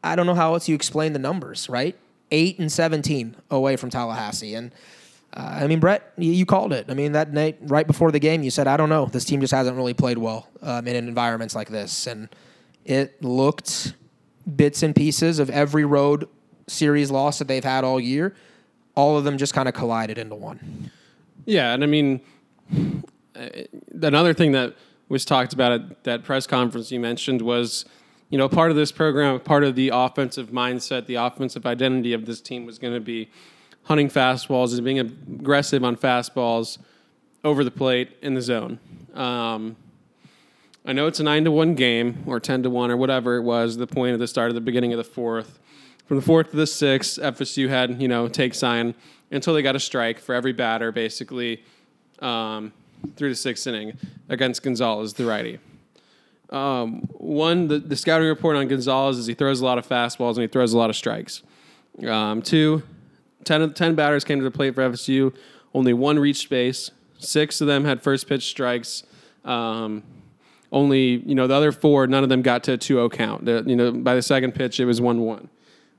[0.04, 1.70] I don't know how else you explain the numbers.
[1.70, 1.96] Right,
[2.32, 4.72] eight and seventeen away from Tallahassee, and
[5.34, 6.86] uh, I mean, Brett, you, called it.
[6.90, 9.06] I mean, that night right before the game, you said, "I don't know.
[9.06, 12.30] This team just hasn't really played well um, in environments like this," and
[12.86, 13.94] it looked
[14.56, 16.28] bits and pieces of every road
[16.68, 18.36] series loss that they've had all year.
[18.96, 20.92] All of them just kind of collided into one.
[21.46, 22.22] Yeah, and I mean,
[23.36, 23.48] uh,
[24.02, 24.76] another thing that
[25.10, 27.86] was talked about at that press conference you mentioned was,
[28.30, 32.26] you know, part of this program, part of the offensive mindset, the offensive identity of
[32.26, 33.30] this team was going to be
[33.88, 36.78] hunting fastballs and being aggressive on fastballs
[37.44, 38.80] over the plate in the zone.
[39.14, 39.78] Um,
[40.86, 43.42] I know it's a nine to one game or ten to one or whatever it
[43.42, 43.78] was.
[43.78, 45.60] The point at the start of the beginning of the fourth,
[46.06, 48.94] from the fourth to the sixth, FSU had you know take sign
[49.32, 51.64] until they got a strike for every batter, basically
[52.20, 52.74] um,
[53.16, 53.98] through the sixth inning
[54.30, 55.60] against Gonzalez, the righty.
[56.50, 60.36] Um, one, the, the scouting report on Gonzalez is he throws a lot of fastballs
[60.36, 61.44] and he throws a lot of strikes.
[62.06, 62.84] Um, two,
[63.48, 65.34] 10, 10 batters came to the plate for FSU.
[65.74, 66.92] Only one reached base.
[67.18, 69.04] Six of them had first pitch strikes.
[69.46, 70.04] Um,
[70.72, 73.46] only, you know, the other four, none of them got to a 2 0 count.
[73.46, 75.50] The- you know, by the second pitch, it was 1 1.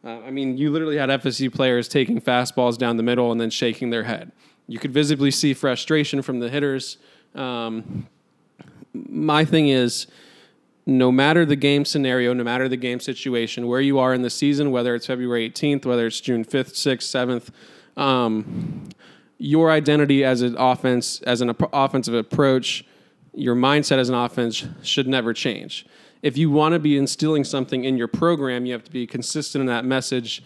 [0.05, 3.51] Uh, I mean, you literally had FSU players taking fastballs down the middle and then
[3.51, 4.31] shaking their head.
[4.67, 6.99] You could visibly see frustration from the hitters.
[7.35, 8.07] Um,
[8.93, 10.07] my thing is,
[10.89, 14.31] no matter the game scenario, no matter the game situation, where you are in the
[14.31, 17.51] season, whether it's February 18th, whether it's June 5th, 6th,
[17.95, 18.89] 7th, um,
[19.37, 22.87] your identity as an offense, as an offensive approach,
[23.35, 25.85] your mindset as an offense should never change.
[26.23, 29.61] If you want to be instilling something in your program, you have to be consistent
[29.61, 30.43] in that message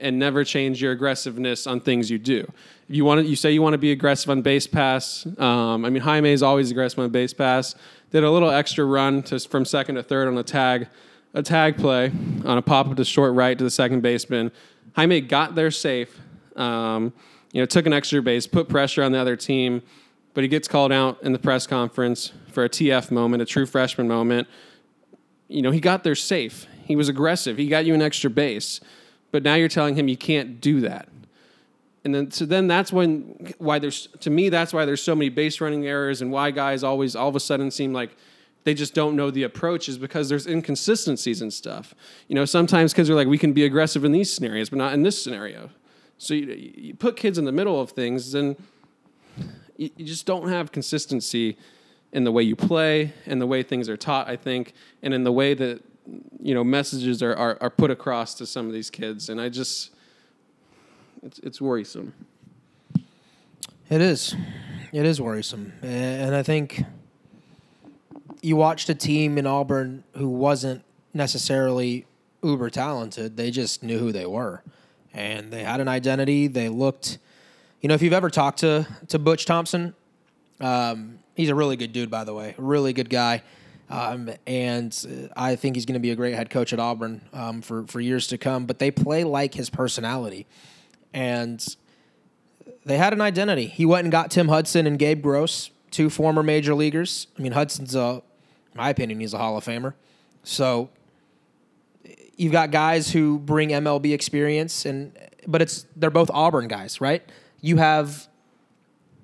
[0.00, 2.50] and never change your aggressiveness on things you do.
[2.88, 5.26] You want to, you say you want to be aggressive on base pass.
[5.38, 7.74] Um, I mean, Jaime is always aggressive on base pass.
[8.10, 10.88] Did a little extra run to, from second to third on a tag,
[11.34, 12.12] a tag play
[12.44, 14.52] on a pop up to short right to the second baseman.
[14.94, 16.18] Jaime got there safe.
[16.56, 17.12] Um,
[17.52, 19.82] you know, took an extra base, put pressure on the other team,
[20.34, 23.66] but he gets called out in the press conference for a TF moment, a true
[23.66, 24.48] freshman moment
[25.48, 26.66] you know, he got there safe.
[26.84, 27.58] He was aggressive.
[27.58, 28.80] He got you an extra base.
[29.36, 31.10] But now you're telling him you can't do that.
[32.04, 35.28] And then so then that's when why there's to me that's why there's so many
[35.28, 38.16] base running errors and why guys always all of a sudden seem like
[38.64, 41.94] they just don't know the approach is because there's inconsistencies and stuff.
[42.28, 44.94] You know, sometimes kids are like, we can be aggressive in these scenarios, but not
[44.94, 45.68] in this scenario.
[46.16, 48.56] So you, you put kids in the middle of things, and
[49.76, 51.58] you, you just don't have consistency
[52.14, 54.72] in the way you play and the way things are taught, I think,
[55.02, 55.82] and in the way that
[56.40, 59.28] you know messages are, are, are put across to some of these kids.
[59.28, 59.92] And I just
[61.22, 62.14] it's it's worrisome.
[63.88, 64.34] It is.
[64.92, 65.72] It is worrisome.
[65.82, 66.84] And I think
[68.42, 70.82] you watched a team in Auburn who wasn't
[71.14, 72.06] necessarily
[72.42, 73.36] uber talented.
[73.36, 74.62] They just knew who they were.
[75.12, 76.46] And they had an identity.
[76.46, 77.18] They looked,
[77.80, 79.94] you know, if you've ever talked to, to Butch Thompson,
[80.60, 83.42] um, he's a really good dude, by the way, really good guy.
[83.88, 87.62] Um, and I think he's going to be a great head coach at Auburn um,
[87.62, 88.66] for, for years to come.
[88.66, 90.46] But they play like his personality.
[91.14, 91.64] And
[92.84, 93.66] they had an identity.
[93.66, 97.28] He went and got Tim Hudson and Gabe Gross, two former major leaguers.
[97.38, 98.22] I mean, Hudson's a,
[98.72, 99.94] in my opinion, he's a Hall of Famer.
[100.42, 100.90] So
[102.36, 107.22] you've got guys who bring MLB experience, and but it's they're both Auburn guys, right?
[107.60, 108.28] You have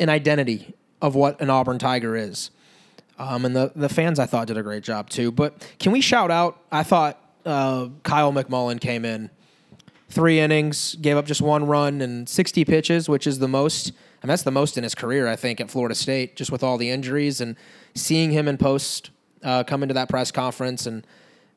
[0.00, 2.50] an identity of what an Auburn Tiger is.
[3.22, 5.30] Um, and the, the fans, I thought, did a great job too.
[5.30, 6.58] But can we shout out?
[6.72, 9.30] I thought uh, Kyle McMullen came in
[10.08, 13.92] three innings, gave up just one run and 60 pitches, which is the most.
[13.92, 16.78] Mean, that's the most in his career, I think, at Florida State, just with all
[16.78, 17.54] the injuries and
[17.94, 19.10] seeing him in post
[19.44, 21.06] uh, come into that press conference and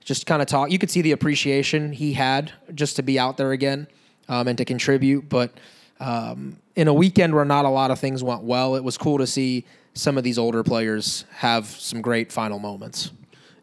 [0.03, 0.69] just kind of talk.
[0.69, 3.87] You could see the appreciation he had just to be out there again
[4.29, 5.29] um, and to contribute.
[5.29, 5.51] But
[5.99, 9.17] um, in a weekend where not a lot of things went well, it was cool
[9.17, 9.65] to see
[9.95, 13.11] some of these older players have some great final moments.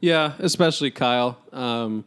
[0.01, 1.39] Yeah, especially Kyle.
[1.53, 2.05] Um,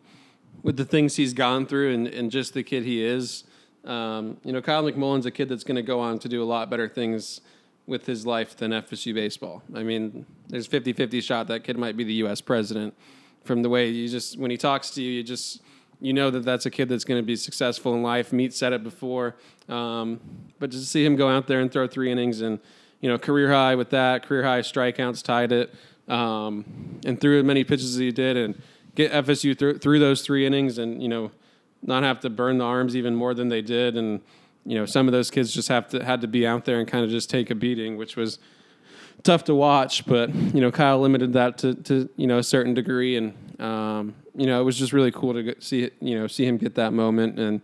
[0.63, 3.43] with the things he's gone through and, and just the kid he is.
[3.85, 6.43] Um, you know, Kyle McMullen's a kid that's going to go on to do a
[6.43, 7.41] lot better things
[7.85, 9.61] with his life than FSU baseball.
[9.75, 12.41] I mean, there's 50 50 shot that kid might be the U.S.
[12.41, 12.95] president
[13.43, 15.61] from the way you just, when he talks to you, you just,
[16.01, 18.33] you know that that's a kid that's going to be successful in life.
[18.33, 19.35] Meat said it before.
[19.69, 20.19] Um,
[20.57, 22.59] but to see him go out there and throw three innings and,
[23.05, 25.73] you know, career high with that, career high strikeouts tied it,
[26.07, 28.35] um, and threw as many pitches as he did.
[28.35, 28.61] And,
[28.95, 31.31] get FSU through through those three innings and you know
[31.83, 34.21] not have to burn the arms even more than they did and
[34.65, 36.87] you know some of those kids just have to had to be out there and
[36.87, 38.39] kind of just take a beating which was
[39.23, 42.73] tough to watch but you know Kyle limited that to, to you know a certain
[42.73, 46.45] degree and um, you know it was just really cool to see you know see
[46.45, 47.61] him get that moment and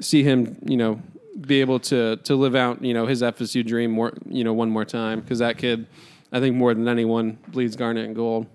[0.00, 1.00] see him you know
[1.40, 4.70] be able to to live out you know his FSU dream more you know one
[4.70, 5.86] more time because that kid
[6.32, 8.46] I think more than anyone bleeds garnet and gold.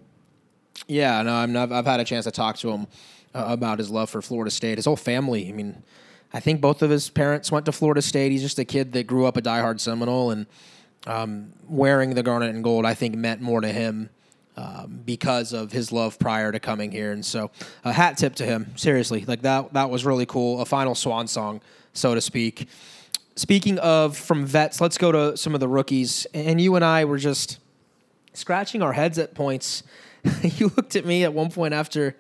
[0.87, 2.87] Yeah, no, I mean, I've, I've had a chance to talk to him
[3.35, 4.77] uh, about his love for Florida State.
[4.77, 5.47] His whole family.
[5.47, 5.83] I mean,
[6.33, 8.31] I think both of his parents went to Florida State.
[8.31, 10.47] He's just a kid that grew up a diehard Seminole, and
[11.05, 14.09] um, wearing the garnet and gold, I think, meant more to him
[14.55, 17.11] um, because of his love prior to coming here.
[17.11, 17.51] And so,
[17.85, 18.73] a hat tip to him.
[18.75, 19.73] Seriously, like that.
[19.73, 20.61] That was really cool.
[20.61, 21.61] A final swan song,
[21.97, 22.67] so to speak.
[23.35, 26.25] Speaking of from vets, let's go to some of the rookies.
[26.33, 27.59] And you and I were just
[28.33, 29.83] scratching our heads at points
[30.41, 32.15] you looked at me at one point after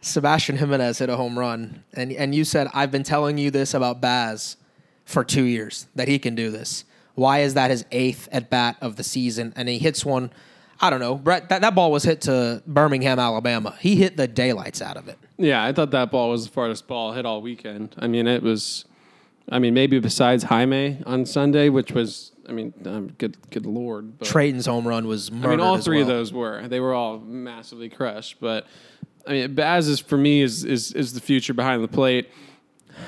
[0.00, 3.74] Sebastian Jimenez hit a home run, and and you said, "I've been telling you this
[3.74, 4.56] about Baz
[5.04, 6.84] for two years that he can do this.
[7.14, 9.52] Why is that his eighth at bat of the season?
[9.56, 10.30] And he hits one."
[10.82, 11.16] I don't know.
[11.16, 13.76] Brett, that, that ball was hit to Birmingham, Alabama.
[13.80, 15.18] He hit the daylights out of it.
[15.36, 17.94] Yeah, I thought that ball was the farthest ball hit all weekend.
[17.98, 18.86] I mean, it was,
[19.50, 24.18] I mean, maybe besides Jaime on Sunday, which was I mean, um, good, good lord.
[24.18, 25.30] But, Trayton's home run was.
[25.30, 26.02] I mean, all three well.
[26.02, 26.66] of those were.
[26.66, 28.40] They were all massively crushed.
[28.40, 28.66] But
[29.26, 32.28] I mean, Baz is for me is is is the future behind the plate.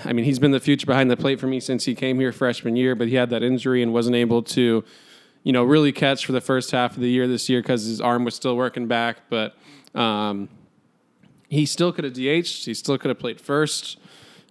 [0.04, 2.32] I mean, he's been the future behind the plate for me since he came here
[2.32, 4.84] freshman year, but he had that injury and wasn't able to,
[5.42, 8.00] you know, really catch for the first half of the year this year because his
[8.00, 9.28] arm was still working back.
[9.28, 9.56] But
[9.94, 10.48] um,
[11.48, 12.64] he still could have DH'd.
[12.64, 13.98] He still could have played first.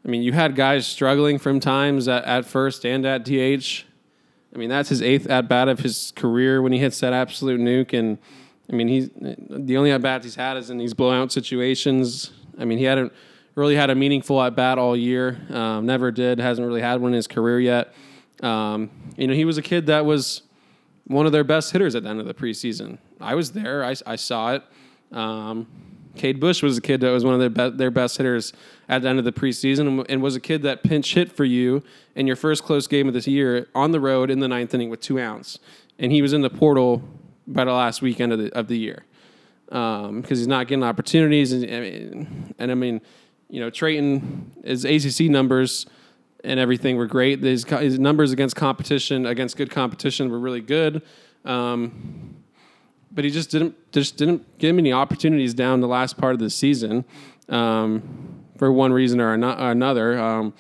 [0.04, 3.86] I mean, you had guys struggling from times at, at first and at DH.
[4.54, 7.60] I mean, that's his eighth at bat of his career when he hits that absolute
[7.60, 7.98] nuke.
[7.98, 8.18] And
[8.72, 12.32] I mean, he's the only at bats he's had is in these blowout situations.
[12.58, 13.14] I mean, he hadn't
[13.56, 15.40] really had a meaningful at bat all year.
[15.50, 16.40] Um, never did.
[16.40, 17.94] Hasn't really had one in his career yet.
[18.42, 20.42] Um, you know, he was a kid that was
[21.06, 22.98] one of their best hitters at the end of the preseason.
[23.20, 23.84] I was there.
[23.84, 24.64] I, I saw it.
[25.12, 25.68] Um,
[26.16, 28.54] Cade Bush was a kid that was one of their be- their best hitters
[28.90, 31.84] at the end of the preseason, and, was a kid that pinch hit for you
[32.16, 34.90] in your first close game of this year on the road in the ninth inning
[34.90, 35.60] with two outs,
[36.00, 37.02] and he was in the portal
[37.48, 39.06] by the last weekend of the of the year
[39.66, 43.00] because um, he's not getting opportunities, and, and, and I mean,
[43.50, 45.86] you know, Trayton his ACC numbers
[46.44, 47.42] and everything were great.
[47.42, 51.02] His, his numbers against competition, against good competition, were really good.
[51.46, 52.41] Um,
[53.14, 56.40] but he just didn't just didn't give him any opportunities down the last part of
[56.40, 57.06] the season
[57.50, 58.02] um,
[58.58, 60.18] for one reason or another.
[60.20, 60.54] Um,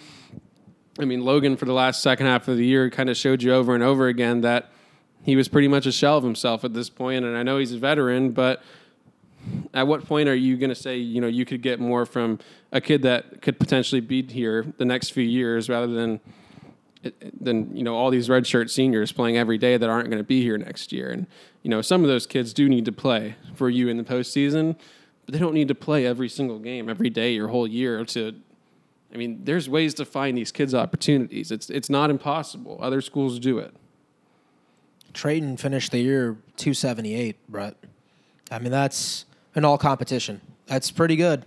[0.99, 3.53] I mean, Logan for the last second half of the year kind of showed you
[3.53, 4.71] over and over again that
[5.23, 7.23] he was pretty much a shell of himself at this point.
[7.25, 8.61] And I know he's a veteran, but
[9.73, 12.39] at what point are you going to say, you know, you could get more from
[12.71, 16.19] a kid that could potentially be here the next few years rather than
[17.39, 20.41] than you know all these redshirt seniors playing every day that aren't going to be
[20.41, 21.09] here next year.
[21.09, 21.27] And
[21.63, 24.75] you know, some of those kids do need to play for you in the postseason,
[25.25, 28.35] but they don't need to play every single game every day your whole year to
[29.13, 31.51] I mean, there's ways to find these kids opportunities.
[31.51, 32.77] It's it's not impossible.
[32.81, 33.73] Other schools do it.
[35.13, 37.75] Trayton finished the year 278, Brett.
[38.49, 40.39] I mean, that's an all competition.
[40.67, 41.45] That's pretty good.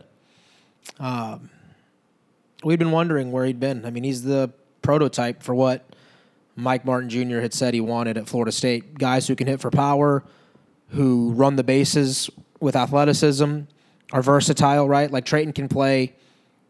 [1.00, 1.48] Um,
[2.62, 3.86] we'd been wondering where he'd been.
[3.86, 4.52] I mean, he's the
[4.84, 5.84] prototype for what
[6.54, 7.40] Mike Martin Jr.
[7.40, 8.96] had said he wanted at Florida State.
[8.96, 10.22] Guys who can hit for power,
[10.90, 13.62] who run the bases with athleticism,
[14.12, 15.10] are versatile, right?
[15.10, 16.14] Like Trayton can play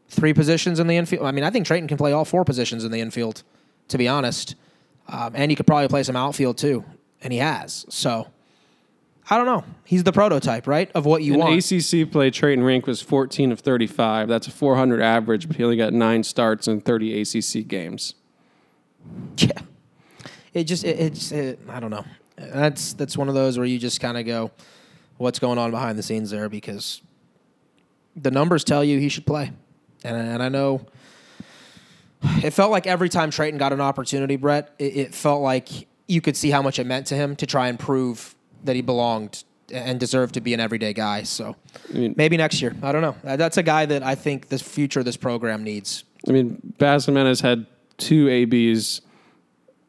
[0.09, 1.27] three positions in the infield.
[1.27, 3.43] I mean, I think Trayton can play all four positions in the infield,
[3.89, 4.55] to be honest.
[5.09, 6.85] Um, and he could probably play some outfield too,
[7.21, 7.85] and he has.
[7.91, 8.29] So
[9.31, 9.65] I don't know.
[9.85, 11.73] He's the prototype, right, of what you in want.
[11.73, 14.29] ACC play, Trayton Rank was 14 of 35.
[14.29, 18.15] That's a 400 average, but he only got nine starts in 30 ACC games.
[19.39, 19.53] Yeah,
[20.53, 22.05] it just it, it's it, I don't know.
[22.37, 24.51] That's that's one of those where you just kind of go,
[25.17, 27.01] what's going on behind the scenes there because
[28.17, 29.51] the numbers tell you he should play
[30.05, 30.87] and and I know
[32.43, 35.69] it felt like every time Trayton got an opportunity, Brett, it, it felt like
[36.07, 38.34] you could see how much it meant to him to try and prove
[38.65, 41.23] that he belonged and deserved to be an everyday guy.
[41.23, 41.57] So
[41.91, 42.75] I mean, maybe next year.
[42.83, 43.17] I don't know.
[43.25, 46.05] Uh, that's a guy that I think the future of this program needs.
[46.29, 49.03] I mean, Baz Jimenez had two ABs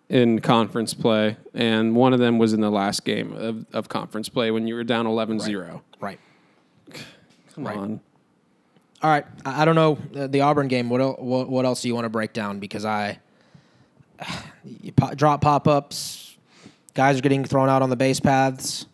[0.09, 4.29] in conference play, and one of them was in the last game of, of conference
[4.29, 5.45] play when you were down 11 right.
[5.45, 5.81] 0.
[5.99, 6.19] Right.
[7.53, 7.77] Come right.
[7.77, 7.99] on.
[9.01, 10.89] All right, I don't know uh, the Auburn game.
[10.89, 12.59] What what, what else do you want to break down?
[12.59, 13.19] Because I
[15.15, 16.24] drop pop ups,
[16.95, 18.87] guys are getting thrown out on the base paths.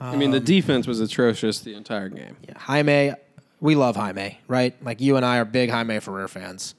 [0.00, 2.36] I mean, the um, defense was atrocious the entire game.
[2.46, 3.14] Yeah, Jaime,
[3.60, 4.80] we love Jaime, right?
[4.84, 6.74] Like you and I are big Jaime Ferrer fans.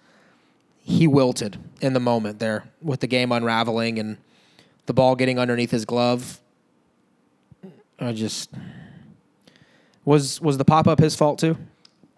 [0.77, 4.17] He wilted in the moment there with the game unraveling and
[4.85, 6.39] the ball getting underneath his glove.
[7.99, 8.49] I just
[10.05, 11.57] was was the pop up his fault too?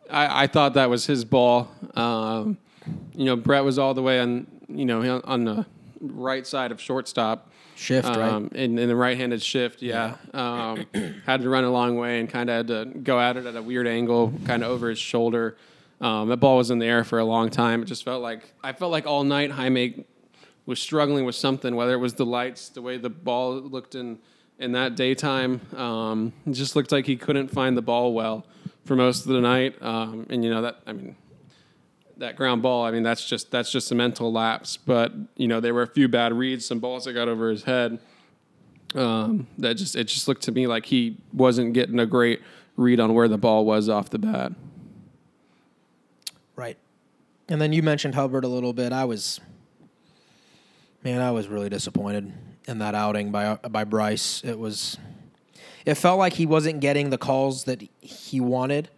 [0.10, 1.72] I, I thought that was his ball.
[1.96, 2.58] Um,
[3.14, 5.66] you know, Brett was all the way on, you know, on the
[6.00, 7.50] right side of shortstop.
[7.76, 8.54] Shift, um, right?
[8.54, 10.16] In, in the right-handed shift, yeah.
[10.34, 10.72] yeah.
[10.72, 10.86] Um,
[11.26, 13.56] had to run a long way and kind of had to go at it at
[13.56, 15.58] a weird angle, kind of over his shoulder.
[16.00, 17.84] Um, that ball was in the air for a long time.
[17.84, 20.06] It just felt like I felt like all night Jaime
[20.66, 24.20] was struggling with something, whether it was the lights, the way the ball looked in
[24.58, 25.62] in that daytime.
[25.76, 28.46] Um, it just looked like he couldn't find the ball well
[28.86, 29.82] for most of the night.
[29.82, 31.16] Um, and you know that I mean
[32.22, 32.86] that ground ball.
[32.86, 34.78] I mean that's just that's just a mental lapse.
[34.78, 37.64] But you know there were a few bad reads, some balls that got over his
[37.64, 38.00] head.
[38.96, 42.42] Um, that just it just looked to me like he wasn't getting a great
[42.76, 44.54] read on where the ball was off the bat.
[46.56, 46.78] Right.
[47.48, 48.92] And then you mentioned Hubbard a little bit.
[48.92, 49.40] I was,
[51.04, 52.34] man, I was really disappointed
[52.68, 54.44] in that outing by by Bryce.
[54.44, 54.98] It was
[55.86, 58.90] it felt like he wasn't getting the calls that he wanted.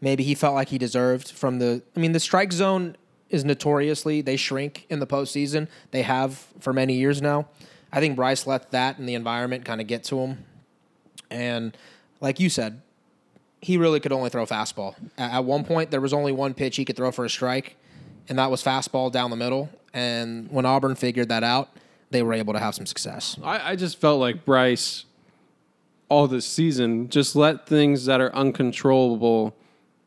[0.00, 1.82] Maybe he felt like he deserved from the.
[1.96, 2.96] I mean, the strike zone
[3.30, 5.68] is notoriously they shrink in the postseason.
[5.90, 7.48] They have for many years now.
[7.92, 10.44] I think Bryce let that and the environment kind of get to him,
[11.30, 11.76] and
[12.20, 12.82] like you said,
[13.60, 14.94] he really could only throw fastball.
[15.16, 17.76] At one point, there was only one pitch he could throw for a strike,
[18.28, 19.70] and that was fastball down the middle.
[19.94, 21.70] And when Auburn figured that out,
[22.10, 23.38] they were able to have some success.
[23.42, 25.04] I, I just felt like Bryce
[26.08, 29.54] all this season, just let things that are uncontrollable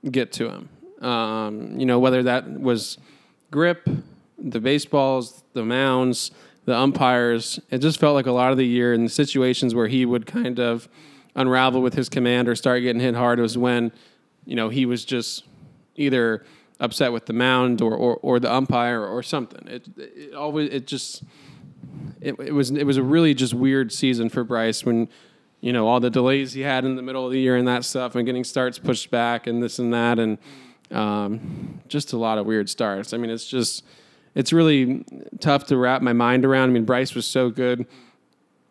[0.10, 0.70] get to him.
[1.06, 2.98] Um, you know, whether that was
[3.52, 3.88] grip,
[4.38, 6.32] the baseballs, the mounds,
[6.66, 7.60] the umpires.
[7.70, 10.26] It just felt like a lot of the year in the situations where he would
[10.26, 10.88] kind of
[11.36, 13.92] unravel with his command or start getting hit hard was when,
[14.46, 15.46] you know, he was just
[15.96, 16.46] either
[16.80, 19.67] upset with the mound or, or, or the umpire or something.
[19.67, 21.23] It, it always it just
[22.21, 25.10] it, it was it was a really just weird season for Bryce when
[25.62, 27.86] you know all the delays he had in the middle of the year and that
[27.86, 30.38] stuff, and getting starts pushed back and this and that, and
[30.92, 33.14] um, just a lot of weird starts.
[33.14, 33.84] I mean, it's just
[34.36, 35.04] it's really
[35.40, 36.70] tough to wrap my mind around.
[36.70, 37.86] I mean, Bryce was so good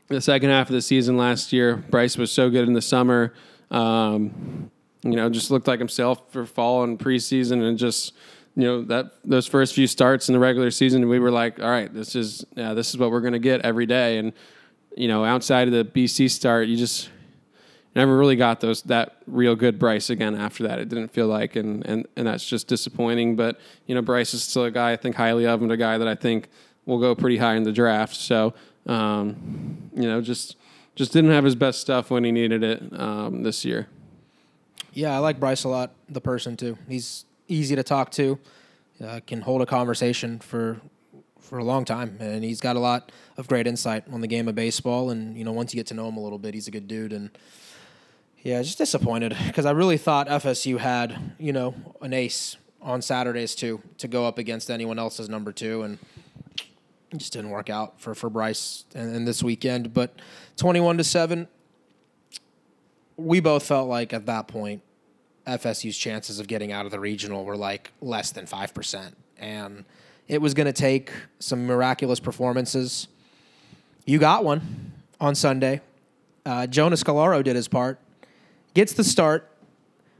[0.08, 1.76] the second half of the season last year.
[1.76, 3.34] Bryce was so good in the summer.
[3.70, 4.70] Um,
[5.02, 8.14] you know, just looked like himself for fall and preseason, and just
[8.56, 11.70] you know that those first few starts in the regular season, we were like, all
[11.70, 14.32] right, this is yeah, this is what we're going to get every day, and
[14.98, 17.08] you know, outside of the BC start, you just
[17.94, 20.80] never really got those that real good Bryce again after that.
[20.80, 23.36] It didn't feel like, and and and that's just disappointing.
[23.36, 25.98] But you know, Bryce is still a guy I think highly of, and a guy
[25.98, 26.48] that I think
[26.84, 28.16] will go pretty high in the draft.
[28.16, 28.54] So
[28.88, 30.56] um, you know, just
[30.96, 33.86] just didn't have his best stuff when he needed it um, this year.
[34.94, 36.76] Yeah, I like Bryce a lot, the person too.
[36.88, 38.36] He's easy to talk to,
[39.00, 40.80] uh, can hold a conversation for
[41.48, 44.48] for a long time, and he's got a lot of great insight on the game
[44.48, 45.10] of baseball.
[45.10, 46.86] And you know, once you get to know him a little bit, he's a good
[46.86, 47.12] dude.
[47.12, 47.30] And
[48.42, 53.54] yeah, just disappointed because I really thought FSU had you know an ace on Saturdays
[53.54, 55.98] too to go up against anyone else's number two, and
[57.10, 59.94] it just didn't work out for for Bryce and, and this weekend.
[59.94, 60.20] But
[60.56, 61.48] twenty one to seven,
[63.16, 64.82] we both felt like at that point
[65.48, 69.14] FSU's chances of getting out of the regional were like less than 5%.
[69.38, 69.84] And
[70.28, 73.08] it was going to take some miraculous performances.
[74.04, 75.80] You got one on Sunday.
[76.44, 77.98] Uh, Jonah Scolaro did his part,
[78.74, 79.50] gets the start.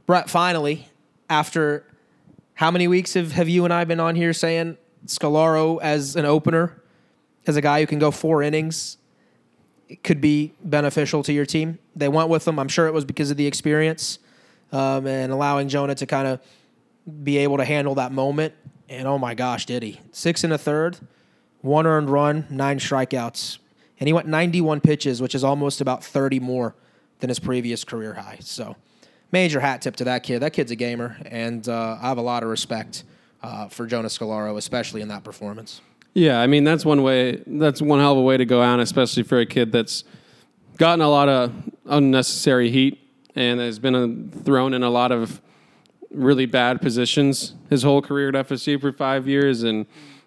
[0.05, 0.89] Brett, finally,
[1.29, 1.85] after
[2.55, 6.25] how many weeks have, have you and I been on here saying Scolaro as an
[6.25, 6.81] opener,
[7.47, 8.97] as a guy who can go four innings,
[10.03, 11.79] could be beneficial to your team?
[11.95, 12.59] They went with him.
[12.59, 14.19] I'm sure it was because of the experience
[14.71, 16.41] um, and allowing Jonah to kind of
[17.23, 18.53] be able to handle that moment.
[18.89, 19.99] And oh my gosh, did he?
[20.11, 20.97] Six and a third,
[21.61, 23.59] one earned run, nine strikeouts.
[23.99, 26.75] And he went 91 pitches, which is almost about 30 more
[27.19, 28.37] than his previous career high.
[28.41, 28.75] So,
[29.31, 30.39] major hat tip to that kid.
[30.39, 33.03] That kid's a gamer, and uh, I have a lot of respect
[33.43, 35.81] uh, for Jonah Scolaro, especially in that performance.
[36.13, 37.43] Yeah, I mean that's one way.
[37.45, 40.03] That's one hell of a way to go out, especially for a kid that's
[40.77, 41.53] gotten a lot of
[41.85, 42.99] unnecessary heat
[43.35, 45.41] and has been a, thrown in a lot of
[46.11, 49.85] really bad positions his whole career at FSU for five years, and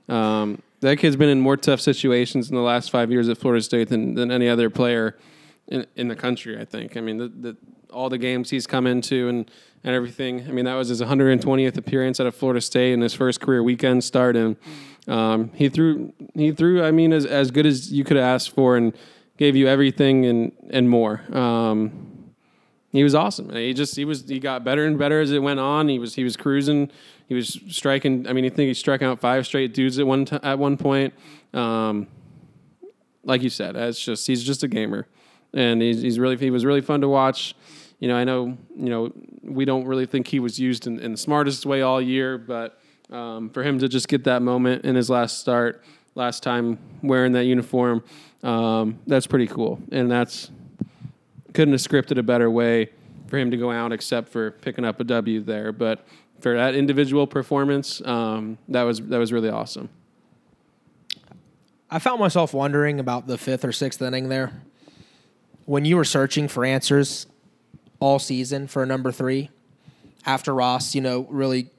[0.08, 3.62] um, that kid's been in more tough situations in the last five years at Florida
[3.62, 5.16] State than, than any other player
[5.68, 6.60] in, in the country.
[6.60, 6.96] I think.
[6.96, 7.56] I mean, the, the,
[7.90, 9.50] all the games he's come into and
[9.84, 10.46] and everything.
[10.48, 14.04] I mean, that was his 120th appearance at Florida State and his first career weekend
[14.04, 14.56] start, and
[15.08, 16.82] um, he threw he threw.
[16.82, 18.92] I mean, as as good as you could ask for, and
[19.36, 21.22] gave you everything and and more.
[21.36, 22.11] Um,
[22.92, 23.50] he was awesome.
[23.54, 25.88] He just he was he got better and better as it went on.
[25.88, 26.90] He was he was cruising.
[27.26, 28.28] He was striking.
[28.28, 30.76] I mean, I think he struck out five straight dudes at one t- at one
[30.76, 31.14] point.
[31.54, 32.06] Um,
[33.24, 35.06] like you said, it's just he's just a gamer,
[35.54, 37.54] and he's he's really he was really fun to watch.
[37.98, 39.12] You know, I know you know
[39.42, 42.78] we don't really think he was used in, in the smartest way all year, but
[43.10, 45.82] um, for him to just get that moment in his last start,
[46.14, 48.04] last time wearing that uniform,
[48.42, 50.50] um, that's pretty cool, and that's
[51.52, 52.90] couldn't have scripted a better way
[53.26, 55.72] for him to go out except for picking up a W there.
[55.72, 56.06] But
[56.40, 59.88] for that individual performance, um, that was that was really awesome.
[61.90, 64.62] I found myself wondering about the fifth or sixth inning there.
[65.66, 67.26] When you were searching for answers
[68.00, 69.50] all season for a number three,
[70.26, 71.70] after Ross, you know, really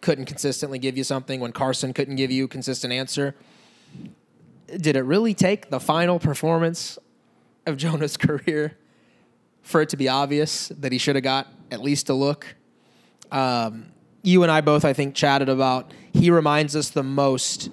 [0.00, 3.34] couldn't consistently give you something, when Carson couldn't give you a consistent answer,
[4.76, 6.98] did it really take the final performance
[7.66, 8.76] of Jonah's career
[9.62, 12.54] for it to be obvious that he should have got at least a look.
[13.30, 13.86] Um,
[14.22, 17.70] you and I both, I think, chatted about he reminds us the most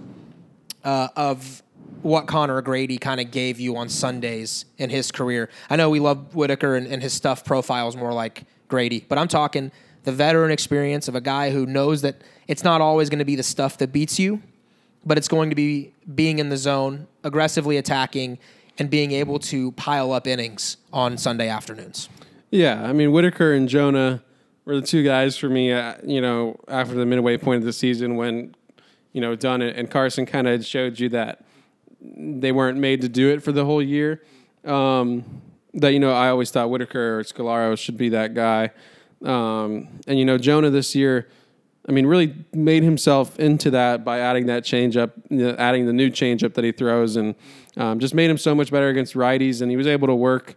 [0.84, 1.64] uh, of
[2.02, 5.50] what Connor Grady kind of gave you on Sundays in his career.
[5.70, 9.28] I know we love Whitaker and, and his stuff profiles more like Grady, but I'm
[9.28, 9.72] talking
[10.04, 13.36] the veteran experience of a guy who knows that it's not always going to be
[13.36, 14.42] the stuff that beats you,
[15.06, 18.38] but it's going to be being in the zone, aggressively attacking,
[18.80, 22.10] and being able to pile up innings on Sunday afternoons.
[22.52, 24.24] Yeah, I mean Whitaker and Jonah
[24.66, 25.72] were the two guys for me.
[25.72, 28.56] Uh, you know, after the midway point of the season, when
[29.14, 31.44] you know Dunn and Carson kind of showed you that
[32.02, 34.22] they weren't made to do it for the whole year.
[34.64, 35.42] Um,
[35.74, 38.72] that you know, I always thought Whitaker or Scolaro should be that guy.
[39.24, 41.28] Um, and you know, Jonah this year,
[41.88, 45.12] I mean, really made himself into that by adding that changeup,
[45.58, 47.34] adding the new changeup that he throws, and
[47.78, 49.62] um, just made him so much better against righties.
[49.62, 50.56] And he was able to work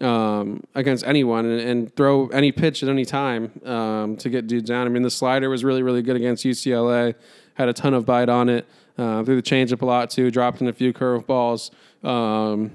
[0.00, 4.68] um, against anyone and, and, throw any pitch at any time um, to get dudes
[4.68, 4.86] down.
[4.86, 7.14] I mean, the slider was really, really good against UCLA.
[7.54, 8.66] Had a ton of bite on it.
[8.96, 10.30] Uh, threw the changeup a lot too.
[10.30, 11.70] Dropped in a few curveballs.
[12.04, 12.70] Um,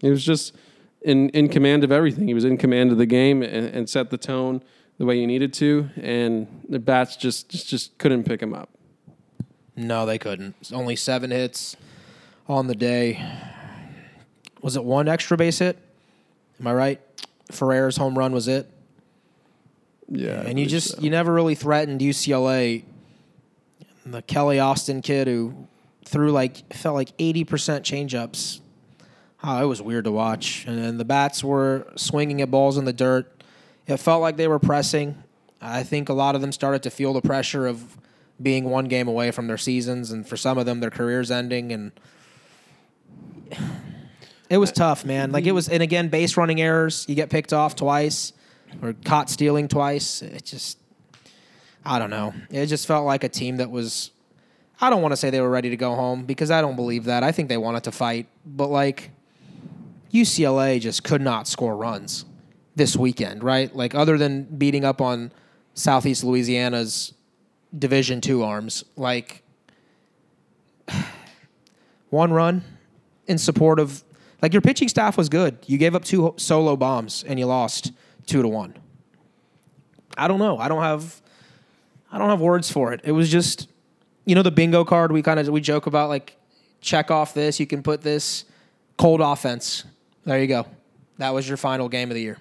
[0.00, 0.54] he was just
[1.02, 2.28] in in command of everything.
[2.28, 4.62] He was in command of the game and, and set the tone
[5.00, 8.68] the way you needed to, and the bats just just, just couldn't pick him up.
[9.74, 10.54] No, they couldn't.
[10.74, 11.74] Only seven hits
[12.46, 13.26] on the day.
[14.60, 15.78] Was it one extra base hit?
[16.60, 17.00] Am I right?
[17.50, 18.70] Ferrer's home run was it.
[20.06, 21.00] Yeah, and you just so.
[21.00, 22.84] you never really threatened UCLA.
[24.04, 25.66] The Kelly Austin kid who
[26.04, 28.60] threw like felt like eighty percent changeups
[29.42, 30.66] Oh, it was weird to watch.
[30.66, 33.39] And then the bats were swinging at balls in the dirt.
[33.90, 35.22] It felt like they were pressing.
[35.60, 37.98] I think a lot of them started to feel the pressure of
[38.40, 41.72] being one game away from their seasons, and for some of them, their careers ending.
[41.72, 41.92] And
[44.50, 45.32] it was tough, man.
[45.32, 47.04] Like it was, and again, base running errors.
[47.08, 48.32] You get picked off twice
[48.80, 50.22] or caught stealing twice.
[50.22, 50.78] It just,
[51.84, 52.32] I don't know.
[52.50, 54.12] It just felt like a team that was.
[54.82, 57.04] I don't want to say they were ready to go home because I don't believe
[57.04, 57.22] that.
[57.22, 59.10] I think they wanted to fight, but like
[60.10, 62.24] UCLA just could not score runs
[62.74, 63.74] this weekend, right?
[63.74, 65.32] Like other than beating up on
[65.74, 67.14] Southeast Louisiana's
[67.76, 69.42] Division Two arms, like
[72.10, 72.64] one run
[73.26, 74.02] in support of
[74.42, 75.58] like your pitching staff was good.
[75.66, 77.92] You gave up two solo bombs and you lost
[78.26, 78.74] two to one.
[80.16, 80.58] I don't know.
[80.58, 81.20] I don't have
[82.10, 83.00] I don't have words for it.
[83.04, 83.68] It was just
[84.24, 86.36] you know the bingo card we kind of we joke about like
[86.80, 88.44] check off this, you can put this
[88.98, 89.84] cold offense.
[90.24, 90.66] There you go.
[91.18, 92.38] That was your final game of the year.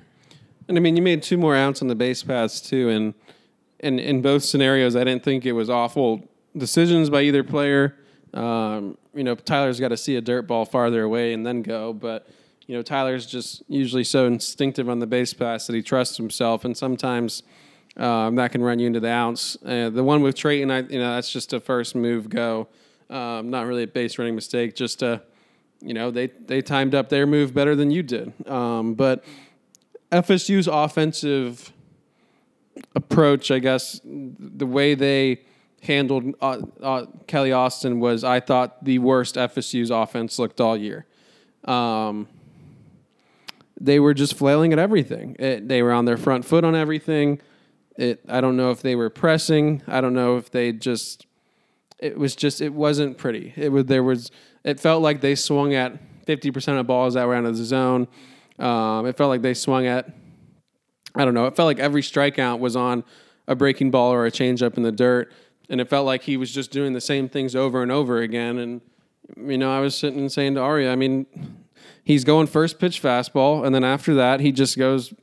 [0.70, 3.16] And I mean, you made two more outs on the base paths too, and
[3.80, 7.96] and in both scenarios, I didn't think it was awful decisions by either player.
[8.36, 11.92] Um, you know, Tyler's got to see a dirt ball farther away and then go,
[11.92, 12.28] but
[12.68, 16.64] you know, Tyler's just usually so instinctive on the base pass that he trusts himself,
[16.64, 17.42] and sometimes
[17.98, 19.58] um, that can run you into the outs.
[19.66, 22.68] Uh, the one with Trayton, I, you know, that's just a first move go,
[23.10, 25.24] um, not really a base running mistake, just a,
[25.82, 29.24] you know, they they timed up their move better than you did, um, but
[30.12, 31.72] FSU's offensive
[32.96, 35.42] approach, I guess, the way they
[35.82, 41.06] handled uh, uh, Kelly Austin was, I thought, the worst FSU's offense looked all year.
[41.66, 42.28] Um,
[43.80, 45.36] they were just flailing at everything.
[45.40, 47.40] It, they were on their front foot on everything.
[47.98, 49.84] It, I don't know if they were pressing.
[49.88, 51.26] I don't know if they just.
[51.98, 52.62] It was just.
[52.62, 53.54] It wasn't pretty.
[53.56, 53.86] It was.
[53.86, 54.32] There was.
[54.64, 57.64] It felt like they swung at fifty percent of balls that were out of the
[57.64, 58.08] zone.
[58.60, 60.10] Um, it felt like they swung at,
[61.16, 63.04] I don't know, it felt like every strikeout was on
[63.48, 65.32] a breaking ball or a changeup in the dirt.
[65.70, 68.58] And it felt like he was just doing the same things over and over again.
[68.58, 68.82] And,
[69.38, 71.26] you know, I was sitting and saying to Aria, I mean,
[72.04, 73.66] he's going first pitch fastball.
[73.66, 75.14] And then after that, he just goes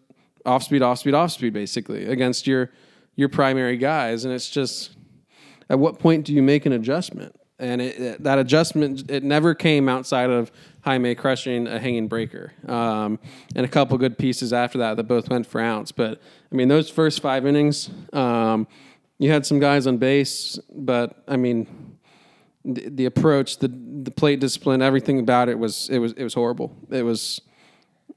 [0.45, 2.70] off speed, off speed, off speed, basically, against your,
[3.16, 4.24] your primary guys.
[4.24, 4.97] And it's just,
[5.68, 7.34] at what point do you make an adjustment?
[7.59, 10.53] And it, that adjustment, it never came outside of
[10.83, 13.19] Jaime crushing a hanging breaker, um,
[13.55, 15.91] and a couple good pieces after that that both went for outs.
[15.91, 16.21] But
[16.53, 18.69] I mean, those first five innings, um,
[19.19, 21.97] you had some guys on base, but I mean,
[22.65, 26.35] the, the, approach, the the plate discipline, everything about it was it was it was
[26.35, 26.77] horrible.
[26.91, 27.41] It was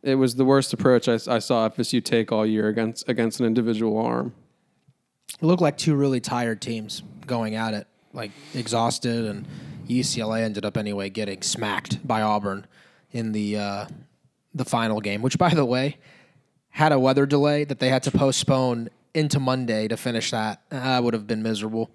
[0.03, 3.45] it was the worst approach I, I saw FSU take all year against against an
[3.45, 4.33] individual arm.
[5.41, 9.45] It looked like two really tired teams going at it, like exhausted and
[9.87, 12.67] UCLA ended up anyway getting smacked by Auburn
[13.11, 13.85] in the uh,
[14.53, 15.97] the final game, which by the way
[16.71, 20.61] had a weather delay that they had to postpone into Monday to finish that.
[20.71, 21.89] I would have been miserable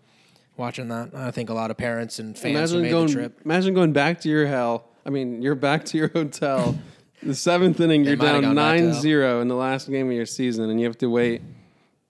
[0.56, 1.14] watching that.
[1.14, 3.40] I think a lot of parents and fans imagine made going, the trip.
[3.44, 4.88] Imagine going back to your hell.
[5.06, 6.78] I mean, you're back to your hotel.
[7.22, 10.86] the seventh inning, you're down 9-0 in the last game of your season, and you
[10.86, 11.42] have to wait.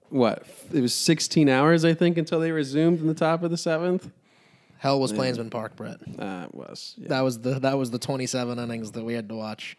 [0.09, 0.45] What?
[0.73, 4.09] It was 16 hours, I think, until they resumed in the top of the seventh.
[4.77, 5.97] Hell was Plainsman Park, Brett.
[6.19, 6.93] Uh, it was.
[6.97, 7.07] Yeah.
[7.09, 9.77] That was the that was the 27 innings that we had to watch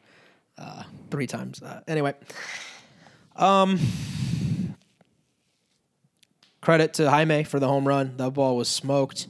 [0.58, 1.62] uh, three times.
[1.62, 2.14] Uh, anyway,
[3.36, 3.78] um,
[6.60, 8.16] credit to Jaime for the home run.
[8.16, 9.28] That ball was smoked.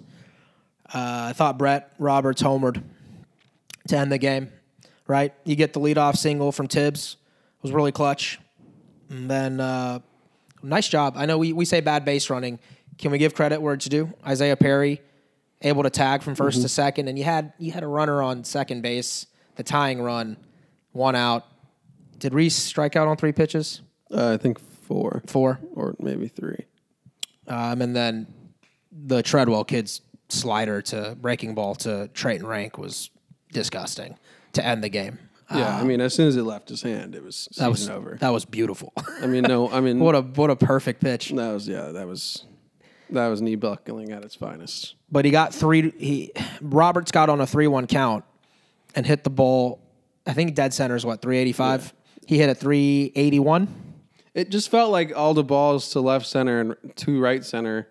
[0.86, 2.82] Uh, I thought Brett Roberts homered
[3.88, 4.50] to end the game.
[5.06, 7.16] Right, you get the leadoff single from Tibbs.
[7.58, 8.40] It was really clutch.
[9.08, 10.00] And then, uh,
[10.62, 11.14] nice job.
[11.16, 12.58] I know we, we say bad base running.
[12.98, 14.12] Can we give credit where it's due?
[14.26, 15.00] Isaiah Perry
[15.62, 16.62] able to tag from 1st mm-hmm.
[16.62, 19.26] to second, and you had you had a runner on second base,
[19.56, 20.36] the tying run,
[20.92, 21.44] one out.
[22.18, 23.82] Did Reese strike out on three pitches?
[24.10, 26.64] Uh, I think four, four, or maybe three.
[27.48, 28.26] Um, and then
[28.90, 33.10] the Treadwell kid's slider to breaking ball to Trayton Rank was
[33.52, 34.18] disgusting
[34.54, 35.18] to end the game.
[35.50, 37.88] Yeah, I um, mean, as soon as it left his hand, it was that was
[37.88, 38.16] over.
[38.20, 38.92] That was beautiful.
[39.22, 41.30] I mean, no, I mean, what a what a perfect pitch.
[41.30, 42.44] That was yeah, that was
[43.10, 44.96] that was knee buckling at its finest.
[45.10, 45.92] But he got three.
[45.98, 48.24] He Roberts got on a three-one count
[48.96, 49.80] and hit the ball.
[50.26, 51.84] I think dead center is what three eighty-five.
[51.84, 52.24] Yeah.
[52.26, 53.68] He hit a three eighty-one.
[54.34, 57.88] It just felt like all the balls to left center and to right center.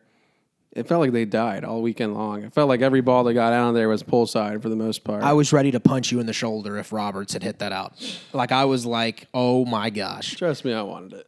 [0.76, 2.44] It felt like they died all weekend long.
[2.44, 4.76] It felt like every ball that got out of there was pull side for the
[4.76, 5.24] most part.
[5.24, 7.94] I was ready to punch you in the shoulder if Roberts had hit that out.
[8.34, 10.36] Like I was like, oh my gosh.
[10.36, 11.28] Trust me, I wanted it.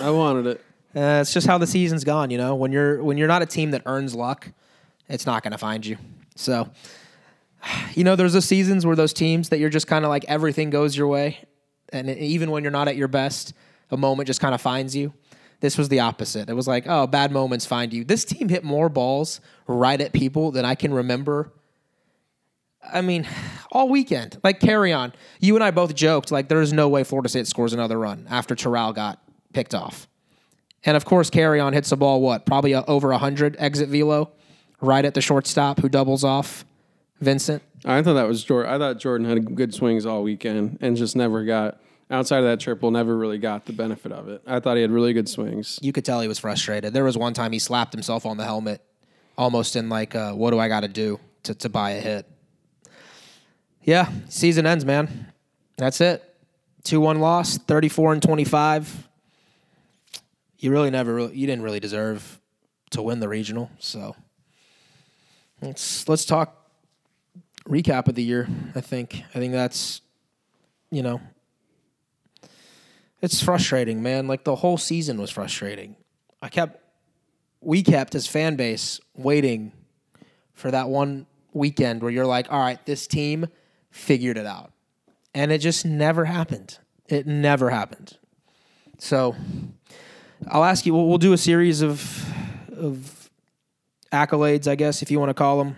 [0.00, 0.62] I wanted it.
[0.96, 2.30] Uh, it's just how the season's gone.
[2.30, 4.48] You know, when you're when you're not a team that earns luck,
[5.10, 5.98] it's not going to find you.
[6.36, 6.70] So,
[7.92, 10.70] you know, there's those seasons where those teams that you're just kind of like everything
[10.70, 11.40] goes your way,
[11.92, 13.52] and even when you're not at your best,
[13.90, 15.12] a moment just kind of finds you.
[15.60, 16.48] This was the opposite.
[16.48, 18.04] It was like, oh, bad moments find you.
[18.04, 21.52] This team hit more balls right at people than I can remember.
[22.92, 23.26] I mean,
[23.72, 24.38] all weekend.
[24.44, 25.12] Like Carrion.
[25.40, 28.26] You and I both joked like there is no way Florida State scores another run
[28.28, 29.20] after Terrell got
[29.52, 30.06] picked off.
[30.84, 34.30] And of course, Carrion hits the ball, what, probably a, over 100 exit velo
[34.80, 36.64] right at the shortstop who doubles off
[37.20, 37.62] Vincent.
[37.84, 38.72] I thought that was Jordan.
[38.72, 41.80] I thought Jordan had good swings all weekend and just never got
[42.10, 42.90] outside of that triple.
[42.90, 44.42] Never really got the benefit of it.
[44.46, 45.78] I thought he had really good swings.
[45.82, 46.92] You could tell he was frustrated.
[46.92, 48.82] There was one time he slapped himself on the helmet,
[49.36, 52.26] almost in like, uh, "What do I got to do to to buy a hit?"
[53.82, 55.32] Yeah, season ends, man.
[55.76, 56.22] That's it.
[56.82, 59.08] Two one loss, thirty four and twenty five.
[60.58, 62.40] You really never, you didn't really deserve
[62.90, 63.70] to win the regional.
[63.78, 64.16] So
[65.60, 66.70] let's let's talk
[67.68, 68.48] recap of the year.
[68.74, 70.00] I think I think that's
[70.90, 71.20] you know
[73.22, 74.28] it's frustrating, man.
[74.28, 75.96] Like the whole season was frustrating.
[76.42, 76.82] I kept
[77.60, 79.72] we kept as fan base waiting
[80.54, 83.46] for that one weekend where you're like, all right, this team
[83.90, 84.72] figured it out.
[85.34, 86.78] And it just never happened.
[87.08, 88.16] It never happened.
[88.98, 89.34] So
[90.48, 92.24] I'll ask you, we'll, we'll do a series of,
[92.76, 93.30] of
[94.12, 95.76] accolades, I guess, if you want to call them.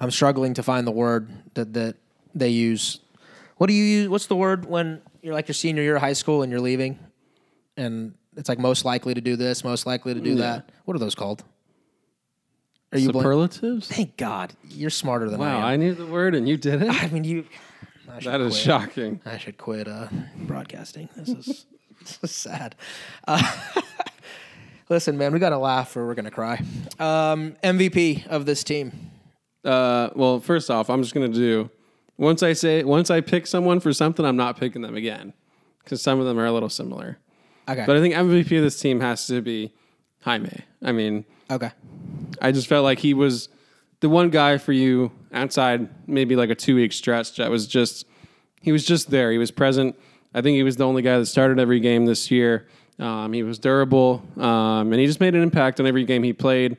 [0.00, 1.96] I'm struggling to find the word that, that
[2.34, 3.00] they use.
[3.56, 4.08] What do you use?
[4.08, 7.00] What's the word when you're like your senior year of high school and you're leaving?
[7.76, 10.36] And it's like most likely to do this, most likely to do yeah.
[10.36, 10.70] that.
[10.84, 11.42] What are those called?
[12.92, 13.88] Are you superlatives?
[13.88, 15.64] Thank God, you're smarter than wow, I am.
[15.64, 16.90] I knew the word and you did it.
[17.02, 17.44] I mean, you.
[18.08, 18.62] I that is quit.
[18.62, 19.20] shocking.
[19.26, 20.06] I should quit uh,
[20.36, 21.08] broadcasting.
[21.16, 21.66] This is,
[22.00, 22.76] this is sad.
[23.26, 23.42] Uh,
[24.88, 26.62] listen, man, we got to laugh or we're gonna cry.
[27.00, 28.92] Um, MVP of this team.
[29.64, 31.68] Uh, well, first off, I'm just gonna do.
[32.18, 35.32] Once I say, once I pick someone for something, I'm not picking them again
[35.84, 37.18] because some of them are a little similar.
[37.68, 37.84] Okay.
[37.86, 39.72] But I think MVP of this team has to be
[40.22, 40.64] Jaime.
[40.82, 41.70] I mean, okay.
[42.40, 43.48] I just felt like he was
[44.00, 48.06] the one guy for you outside maybe like a two week stretch that was just
[48.60, 49.30] he was just there.
[49.30, 49.96] He was present.
[50.34, 52.68] I think he was the only guy that started every game this year.
[52.98, 56.32] Um, he was durable, um, and he just made an impact on every game he
[56.32, 56.78] played.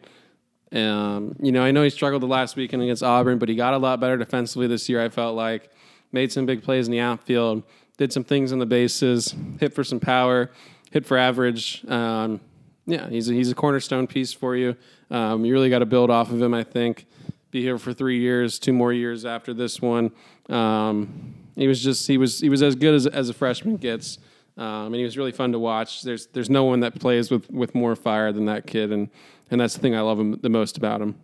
[0.72, 3.74] Um, you know, I know he struggled the last weekend against Auburn, but he got
[3.74, 5.04] a lot better defensively this year.
[5.04, 5.72] I felt like
[6.12, 7.64] made some big plays in the outfield,
[7.98, 10.52] did some things on the bases, hit for some power,
[10.92, 11.86] hit for average.
[11.88, 12.42] Um,
[12.86, 14.76] yeah, he's a, he's a cornerstone piece for you.
[15.10, 17.06] Um, you really got to build off of him, I think.
[17.52, 20.12] Be here for three years, two more years after this one.
[20.50, 24.20] Um, he was just he was he was as good as as a freshman gets,
[24.58, 26.04] um, and he was really fun to watch.
[26.04, 29.10] There's there's no one that plays with with more fire than that kid, and
[29.50, 31.16] and that's the thing I love him the most about him.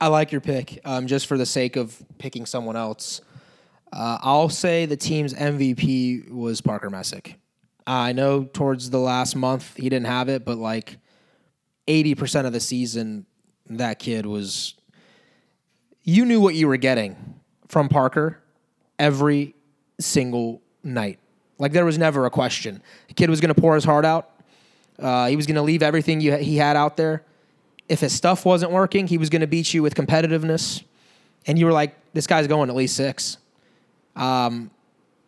[0.00, 3.20] I like your pick, um, just for the sake of picking someone else.
[3.92, 7.38] Uh, I'll say the team's MVP was Parker Messick.
[7.86, 10.98] I know towards the last month he didn't have it, but like
[11.86, 13.26] 80% of the season,
[13.66, 14.74] that kid was.
[16.02, 18.42] You knew what you were getting from Parker
[18.98, 19.54] every
[20.00, 21.18] single night.
[21.58, 22.82] Like there was never a question.
[23.06, 24.30] The kid was going to pour his heart out.
[24.98, 27.24] Uh, he was going to leave everything you, he had out there.
[27.88, 30.82] If his stuff wasn't working, he was going to beat you with competitiveness.
[31.46, 33.38] And you were like, this guy's going at least six.
[34.16, 34.70] Um,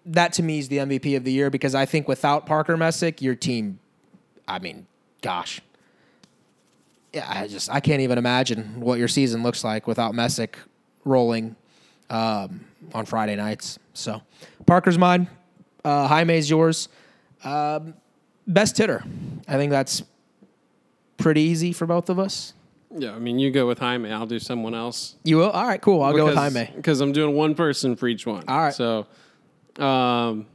[0.06, 3.22] that to me is the MVP of the year because I think without Parker Messick,
[3.22, 3.78] your team,
[4.46, 4.86] I mean,
[5.22, 5.60] gosh,
[7.12, 10.58] yeah, I just I can't even imagine what your season looks like without Messick
[11.04, 11.56] rolling
[12.10, 13.78] um, on Friday nights.
[13.94, 14.20] So
[14.66, 15.28] Parker's mine,
[15.84, 16.88] uh, Jaime's yours.
[17.44, 17.94] Um,
[18.46, 19.04] best hitter,
[19.46, 20.02] I think that's
[21.16, 22.54] pretty easy for both of us.
[22.96, 24.10] Yeah, I mean, you go with Jaime.
[24.10, 25.16] I'll do someone else.
[25.24, 25.50] You will?
[25.50, 26.02] All right, cool.
[26.02, 28.44] I'll because, go with Jaime because I'm doing one person for each one.
[28.46, 28.74] All right.
[28.74, 29.06] So
[29.78, 30.46] um,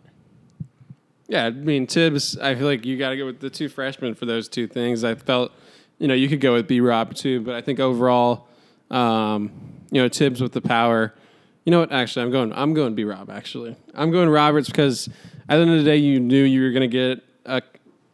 [1.27, 2.37] yeah, I mean Tibbs.
[2.37, 5.03] I feel like you got to go with the two freshmen for those two things.
[5.03, 5.51] I felt,
[5.97, 8.47] you know, you could go with B Rob too, but I think overall,
[8.89, 9.51] um,
[9.91, 11.13] you know, Tibbs with the power.
[11.65, 11.91] You know what?
[11.91, 12.53] Actually, I'm going.
[12.53, 13.29] I'm going B Rob.
[13.29, 15.07] Actually, I'm going Roberts because
[15.47, 17.61] at the end of the day, you knew you were going to get a,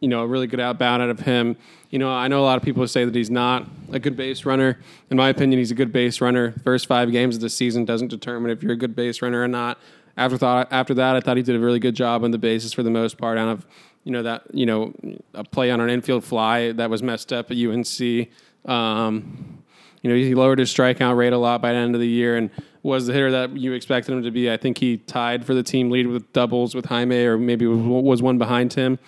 [0.00, 1.56] you know, a really good outbound out of him.
[1.96, 4.44] You know, I know a lot of people say that he's not a good base
[4.44, 4.78] runner.
[5.08, 6.52] In my opinion, he's a good base runner.
[6.62, 9.48] First five games of the season doesn't determine if you're a good base runner or
[9.48, 9.78] not.
[10.14, 12.74] After thought after that, I thought he did a really good job on the bases
[12.74, 13.38] for the most part.
[13.38, 13.66] Out of
[14.04, 14.92] you know that you know
[15.32, 18.28] a play on an infield fly that was messed up at UNC.
[18.66, 19.62] Um,
[20.02, 22.36] you know he lowered his strikeout rate a lot by the end of the year
[22.36, 22.50] and
[22.82, 24.52] was the hitter that you expected him to be.
[24.52, 28.20] I think he tied for the team lead with doubles with Jaime, or maybe was
[28.20, 28.98] one behind him.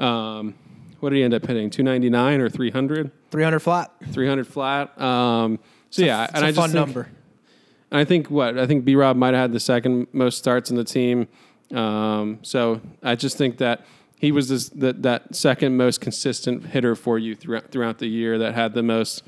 [0.00, 0.54] Um,
[1.02, 1.68] what did he end up hitting?
[1.68, 3.10] Two ninety nine or three hundred?
[3.32, 3.90] Three hundred flat.
[4.12, 4.98] Three hundred flat.
[5.00, 5.58] Um,
[5.90, 7.08] so it's yeah, a, and I just fun think, number.
[7.90, 10.76] I think what I think B Rob might have had the second most starts in
[10.76, 11.26] the team.
[11.74, 13.84] Um, so I just think that
[14.20, 18.38] he was this, that that second most consistent hitter for you throughout throughout the year
[18.38, 19.24] that had the most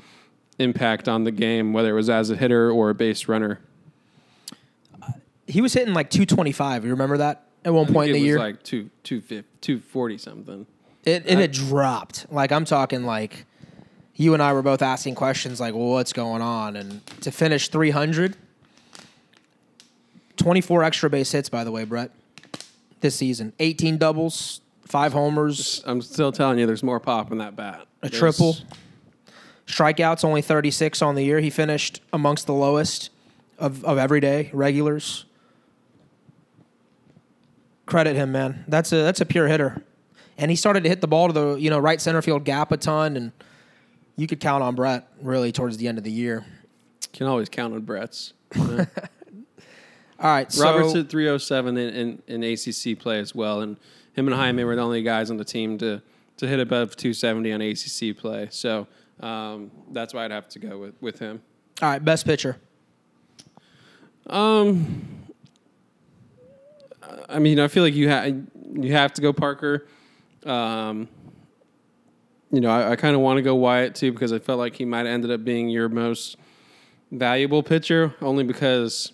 [0.57, 3.59] impact on the game, whether it was as a hitter or a base runner.
[5.45, 6.85] He was hitting like 225.
[6.85, 8.39] You remember that at one point in the year?
[8.39, 10.65] like two two fifty two forty something.
[11.05, 12.25] It and it dropped.
[12.31, 13.45] Like I'm talking like
[14.15, 16.75] you and I were both asking questions like, well, what's going on?
[16.75, 18.35] And to finish 300,
[20.37, 22.11] 24 extra base hits, by the way, Brett,
[23.01, 27.55] this season, 18 doubles, five homers, I'm still telling you, there's more pop in that
[27.55, 27.85] bat.
[28.01, 28.57] a There's- triple.
[29.67, 31.39] Strikeouts only 36 on the year.
[31.39, 33.09] He finished amongst the lowest
[33.57, 35.25] of, of everyday regulars.
[37.87, 38.63] Credit him, man.
[38.67, 39.83] That's a that's a pure hitter.
[40.37, 42.71] And he started to hit the ball to the you know right center field gap
[42.71, 43.31] a ton, and
[44.15, 46.45] you could count on Brett really towards the end of the year.
[47.03, 48.33] You can always count on Brett's.
[50.17, 53.75] All right, so Roberts at 307 in, in, in ACC play as well, and
[54.13, 56.01] him and Jaime were the only guys on the team to
[56.37, 58.47] to hit above 270 on ACC play.
[58.49, 58.87] So
[59.21, 61.41] um, that's why I'd have to go with with him.
[61.81, 62.57] all right, best pitcher.
[64.27, 65.25] Um,
[67.29, 68.25] I mean, I feel like you have
[68.73, 69.85] you have to go Parker.
[70.45, 71.07] Um,
[72.51, 74.75] you know, I, I kind of want to go Wyatt too because I felt like
[74.75, 76.37] he might have ended up being your most
[77.11, 79.11] valuable pitcher, only because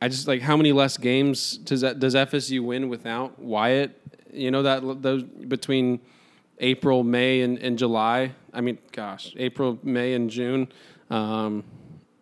[0.00, 4.00] I just like how many less games does that does FSU win without Wyatt?
[4.32, 6.00] You know that those between
[6.58, 8.32] April, May, and, and July.
[8.52, 10.68] I mean, gosh, April, May, and June.
[11.10, 11.64] Um,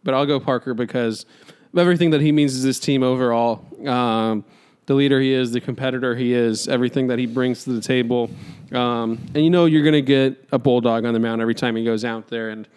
[0.03, 1.25] but I'll go Parker because
[1.73, 3.65] of everything that he means to this team overall.
[3.87, 4.45] Um,
[4.87, 8.31] the leader he is, the competitor he is, everything that he brings to the table.
[8.73, 11.77] Um, and you know you're going to get a bulldog on the mound every time
[11.77, 12.51] he goes out there.
[12.51, 12.69] And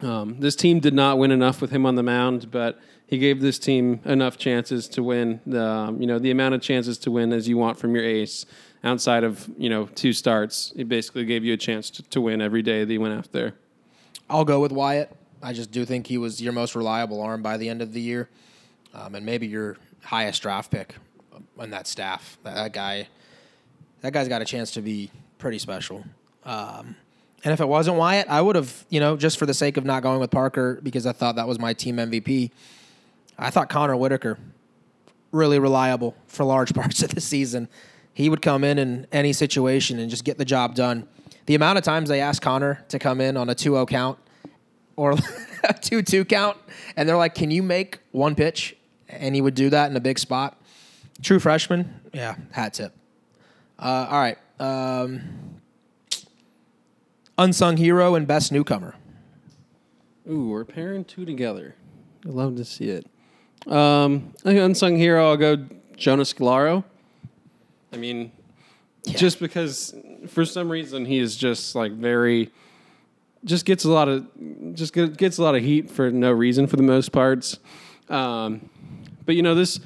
[0.00, 3.40] um, this team did not win enough with him on the mound, but he gave
[3.40, 5.40] this team enough chances to win.
[5.46, 8.04] The um, you know the amount of chances to win as you want from your
[8.04, 8.46] ace.
[8.84, 12.40] Outside of you know two starts, he basically gave you a chance to, to win
[12.40, 13.54] every day that he went out there.
[14.28, 15.14] I'll go with Wyatt.
[15.40, 18.00] I just do think he was your most reliable arm by the end of the
[18.00, 18.28] year,
[18.94, 20.96] um, and maybe your highest draft pick
[21.58, 22.38] on that staff.
[22.44, 23.08] That, that guy,
[24.00, 26.04] that guy's got a chance to be pretty special.
[26.44, 26.96] Um,
[27.44, 29.84] and if it wasn't Wyatt, I would have, you know, just for the sake of
[29.84, 32.50] not going with Parker because I thought that was my team MVP.
[33.38, 34.38] I thought Connor Whitaker
[35.32, 37.68] really reliable for large parts of the season.
[38.14, 41.08] He would come in in any situation and just get the job done.
[41.46, 44.18] The amount of times they asked Connor to come in on a 2-0 count
[44.94, 45.12] or
[45.64, 46.58] a 2-2 count
[46.96, 48.76] and they're like, "Can you make one pitch?"
[49.08, 50.60] and he would do that in a big spot.
[51.22, 52.92] True freshman, yeah, hat tip.
[53.78, 55.60] Uh, all right, um,
[57.38, 58.96] unsung hero and best newcomer.
[60.28, 61.76] Ooh, we're pairing two together.
[62.26, 63.06] I love to see it.
[63.66, 65.30] Um, unsung hero.
[65.30, 65.56] I'll go
[65.96, 66.84] Jonah Scolaro.
[67.92, 68.32] I mean,
[69.04, 69.94] just because
[70.28, 72.50] for some reason he is just like very,
[73.44, 74.26] just gets a lot of,
[74.74, 77.58] just gets a lot of heat for no reason for the most parts.
[78.08, 78.68] Um,
[79.24, 79.78] but you know this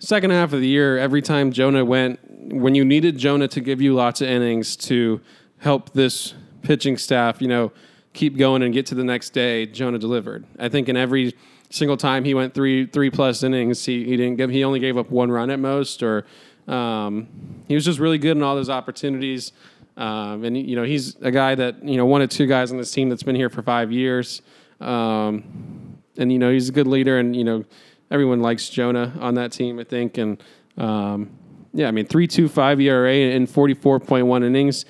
[0.00, 2.18] second half of the year, every time Jonah went,
[2.52, 5.20] when you needed Jonah to give you lots of innings to
[5.58, 7.70] help this pitching staff, you know,
[8.12, 10.44] keep going and get to the next day, Jonah delivered.
[10.58, 11.34] I think in every
[11.70, 14.96] single time he went three three plus innings, he, he didn't give he only gave
[14.96, 16.26] up one run at most, or
[16.66, 17.28] um,
[17.68, 19.52] he was just really good in all those opportunities.
[19.96, 22.78] Um, and you know he's a guy that you know one of two guys on
[22.78, 24.42] this team that's been here for five years.
[24.80, 27.64] Um, and you know he's a good leader, and you know
[28.10, 30.18] everyone likes Jonah on that team, I think.
[30.18, 30.42] And
[30.76, 31.30] um,
[31.72, 34.84] yeah, I mean three two five ERA and forty four point one innings.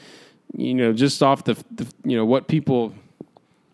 [0.57, 2.95] You know, just off the, the you know what people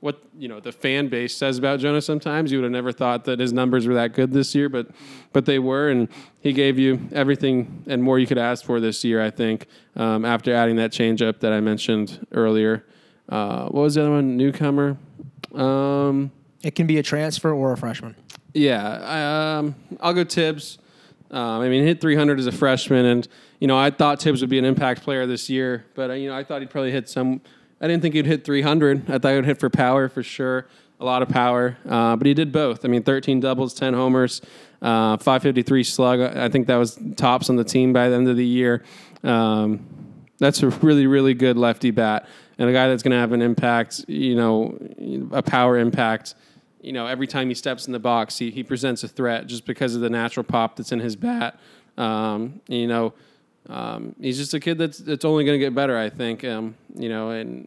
[0.01, 2.03] what you know the fan base says about Jonah.
[2.03, 4.89] Sometimes you would have never thought that his numbers were that good this year, but
[5.33, 6.09] but they were, and
[6.41, 9.23] he gave you everything and more you could ask for this year.
[9.23, 9.67] I think
[9.97, 12.85] um, after adding that changeup that I mentioned earlier.
[13.29, 14.37] Uh, what was the other one?
[14.37, 14.97] Newcomer.
[15.53, 16.31] Um,
[16.63, 18.15] It can be a transfer or a freshman.
[18.57, 20.79] Yeah, um, I'll go Tibbs.
[21.31, 23.29] Um, I mean, hit 300 as a freshman, and
[23.61, 26.29] you know, I thought Tibbs would be an impact player this year, but uh, you
[26.29, 27.41] know, I thought he'd probably hit some.
[27.81, 29.11] I didn't think he'd hit 300.
[29.11, 30.67] I thought he would hit for power for sure,
[30.99, 31.77] a lot of power.
[31.87, 32.85] Uh, but he did both.
[32.85, 34.41] I mean, 13 doubles, 10 homers,
[34.81, 36.21] uh, 553 slug.
[36.21, 38.83] I think that was tops on the team by the end of the year.
[39.23, 39.87] Um,
[40.39, 42.29] that's a really, really good lefty bat,
[42.59, 44.07] and a guy that's going to have an impact.
[44.09, 46.35] You know, a power impact
[46.87, 49.66] you know, every time he steps in the box, he, he presents a threat just
[49.66, 51.59] because of the natural pop that's in his bat.
[51.99, 53.12] Um, you know,
[53.68, 56.45] um, he's just a kid that's that's only going to get better, I think.
[56.45, 57.66] Um, you know, and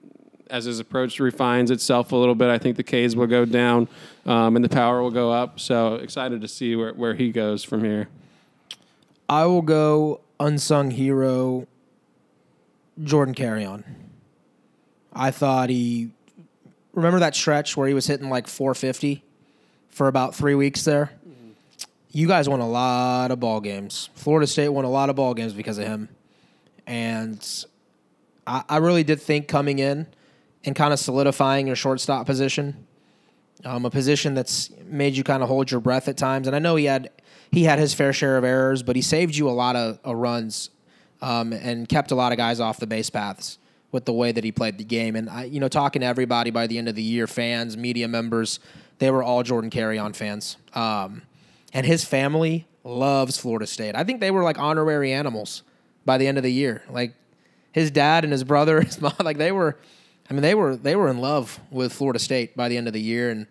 [0.50, 3.90] as his approach refines itself a little bit, I think the K's will go down
[4.26, 5.60] um, and the power will go up.
[5.60, 8.08] So excited to see where, where he goes from here.
[9.28, 11.68] I will go unsung hero
[13.04, 13.84] Jordan Carrion.
[15.12, 16.12] I thought he
[17.00, 19.24] remember that stretch where he was hitting like 450
[19.90, 21.12] for about three weeks there.
[22.12, 24.10] You guys won a lot of ball games.
[24.16, 26.10] Florida State won a lot of ball games because of him,
[26.88, 27.66] and
[28.48, 30.08] I, I really did think coming in
[30.66, 32.88] and kind of solidifying your shortstop position,
[33.64, 36.48] um, a position that's made you kind of hold your breath at times.
[36.48, 37.12] And I know he had
[37.52, 40.18] he had his fair share of errors, but he saved you a lot of, of
[40.18, 40.72] runs
[41.22, 43.59] um, and kept a lot of guys off the base paths
[43.92, 45.16] with the way that he played the game.
[45.16, 48.08] And I, you know, talking to everybody by the end of the year, fans, media
[48.08, 48.60] members,
[49.00, 50.58] they were all Jordan Carrion fans.
[50.74, 51.24] Um,
[51.74, 53.96] and his family loves Florida State.
[53.96, 55.64] I think they were like honorary animals
[56.06, 56.84] by the end of the year.
[56.90, 57.14] Like
[57.72, 59.78] his dad and his brother, his mom, like they were.
[60.30, 62.94] I mean, they were they were in love with Florida State by the end of
[62.94, 63.48] the year, and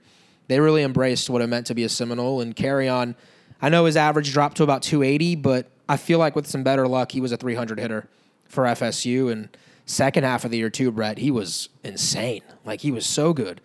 [0.47, 2.41] they really embraced what it meant to be a Seminole.
[2.41, 3.17] And Carrion.
[3.61, 6.87] I know his average dropped to about 280, but I feel like with some better
[6.87, 8.09] luck, he was a 300 hitter
[8.45, 9.33] for FSU.
[9.33, 9.49] And
[9.89, 12.43] second half of the year too, Brett, he was insane.
[12.65, 13.61] Like he was so good.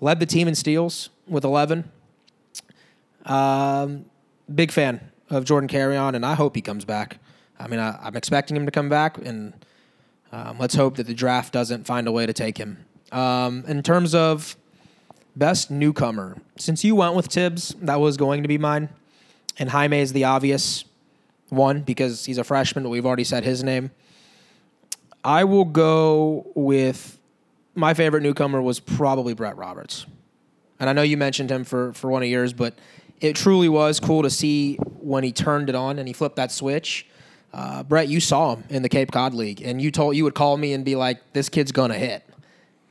[0.00, 1.90] Led the team in steals with 11.
[3.24, 4.06] Um,
[4.52, 7.18] big fan of Jordan Carrion, and I hope he comes back.
[7.58, 9.52] I mean, I, am expecting him to come back, and
[10.32, 12.84] um, let's hope that the draft doesn't find a way to take him.
[13.12, 14.56] Um, in terms of
[15.36, 18.88] best newcomer, since you went with Tibbs, that was going to be mine,
[19.58, 20.84] and Jaime is the obvious
[21.48, 23.90] one because he's a freshman, but we've already said his name.
[25.24, 27.18] I will go with
[27.74, 30.06] my favorite newcomer was probably Brett Roberts.
[30.80, 32.74] And I know you mentioned him for, for one of yours, but
[33.20, 36.52] it truly was cool to see when he turned it on and he flipped that
[36.52, 37.06] switch.
[37.52, 40.34] Uh, Brett, you saw him in the Cape Cod League, and you told you would
[40.34, 42.22] call me and be like, "This kid's gonna hit,"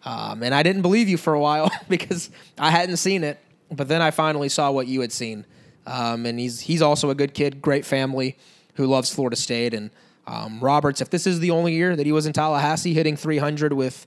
[0.03, 3.37] um, and I didn't believe you for a while because I hadn't seen it.
[3.71, 5.45] But then I finally saw what you had seen,
[5.85, 8.35] um, and he's he's also a good kid, great family,
[8.75, 9.75] who loves Florida State.
[9.75, 9.91] And
[10.27, 13.71] um, Roberts, if this is the only year that he was in Tallahassee hitting 300
[13.71, 14.05] with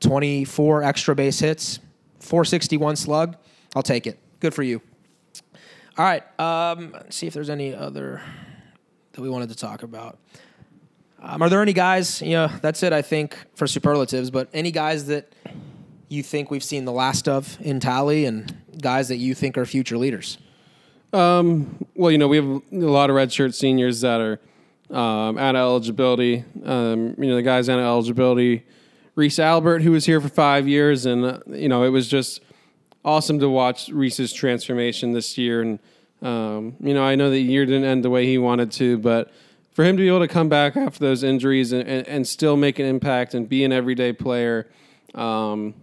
[0.00, 1.80] 24 extra base hits,
[2.20, 3.36] 461 slug,
[3.74, 4.18] I'll take it.
[4.40, 4.82] Good for you.
[5.96, 6.22] All right.
[6.38, 8.20] Um, let's see if there's any other
[9.12, 10.18] that we wanted to talk about.
[11.20, 12.20] Um, are there any guys?
[12.20, 12.92] You know, that's it.
[12.92, 15.32] I think for superlatives, but any guys that
[16.08, 19.64] you think we've seen the last of in Tally, and guys that you think are
[19.64, 20.36] future leaders.
[21.12, 24.38] Um, well, you know, we have a lot of redshirt seniors that are
[24.90, 26.44] um, out of eligibility.
[26.64, 28.64] Um, you know, the guys out of eligibility.
[29.14, 32.40] Reese Albert, who was here for five years, and uh, you know, it was just
[33.04, 35.62] awesome to watch Reese's transformation this year.
[35.62, 35.78] And
[36.22, 39.30] um, you know, I know the year didn't end the way he wanted to, but
[39.72, 42.56] for him to be able to come back after those injuries and, and, and still
[42.56, 44.68] make an impact and be an everyday player,
[45.14, 45.74] um,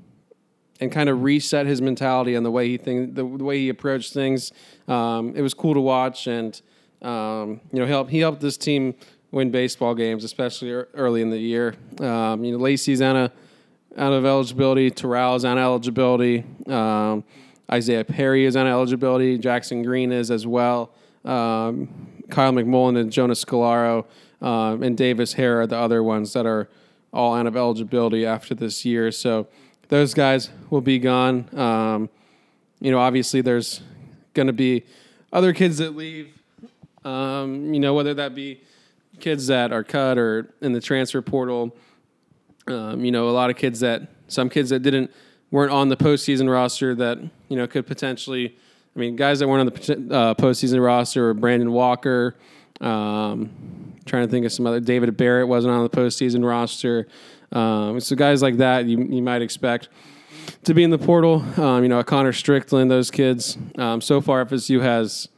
[0.79, 3.69] and kind of reset his mentality and the way he think, the, the way he
[3.69, 4.51] approached things,
[4.87, 6.25] um, it was cool to watch.
[6.25, 6.59] And
[7.01, 8.95] um, you know, he helped he helped this team
[9.31, 11.75] win baseball games, especially early in the year.
[11.99, 13.31] Um, you know, Lacey's out of
[13.97, 14.91] out of eligibility.
[14.91, 16.43] Terrell's out of eligibility.
[16.67, 17.23] Um,
[17.71, 19.37] Isaiah Perry is out of eligibility.
[19.37, 20.91] Jackson Green is as well.
[21.23, 21.89] Um,
[22.29, 24.05] Kyle McMullen and Jonah Scolaro
[24.41, 26.69] um, and Davis Hare are the other ones that are
[27.13, 29.11] all out of eligibility after this year.
[29.11, 29.47] So
[29.89, 31.47] those guys will be gone.
[31.57, 32.09] Um,
[32.79, 33.81] you know, obviously there's
[34.33, 34.83] going to be
[35.31, 36.33] other kids that leave.
[37.03, 38.61] Um, you know, whether that be
[39.19, 41.75] kids that are cut or in the transfer portal.
[42.67, 45.11] Um, you know, a lot of kids that some kids that didn't
[45.49, 48.55] weren't on the postseason roster that you know could potentially.
[48.93, 52.35] I mean, guys that weren't on the uh, postseason roster were Brandon Walker.
[52.81, 54.79] Um, trying to think of some other.
[54.79, 57.07] David Barrett wasn't on the postseason roster.
[57.51, 59.89] Um, so guys like that you you might expect
[60.63, 61.43] to be in the portal.
[61.61, 63.57] Um, you know, Connor Strickland, those kids.
[63.77, 65.29] Um, so far, FSU has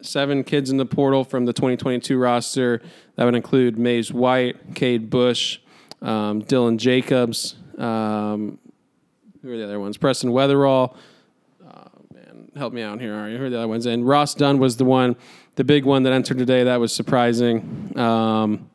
[0.00, 2.82] seven kids in the portal from the 2022 roster.
[3.16, 5.58] That would include Mays White, Cade Bush,
[6.02, 8.58] um, Dylan Jacobs, um,
[9.42, 9.96] who are the other ones?
[9.96, 10.96] Preston Weatherall.
[11.64, 13.14] Oh, man, help me out here.
[13.14, 13.38] Are you?
[13.38, 13.86] Who are the other ones?
[13.86, 15.16] And Ross Dunn was the one,
[15.54, 16.64] the big one that entered today.
[16.64, 17.96] That was surprising.
[17.96, 18.68] Um,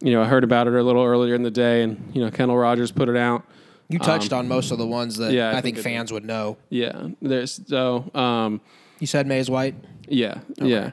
[0.00, 2.30] you know, I heard about it a little earlier in the day, and you know,
[2.30, 3.44] Kendall Rogers put it out.
[3.88, 6.12] You touched um, on most of the ones that yeah, I, I think, think fans
[6.12, 6.58] would know.
[6.68, 8.10] Yeah, there's so.
[8.14, 8.60] Um,
[9.00, 9.74] you said Mays White.
[10.08, 10.68] Yeah, okay.
[10.68, 10.90] yeah.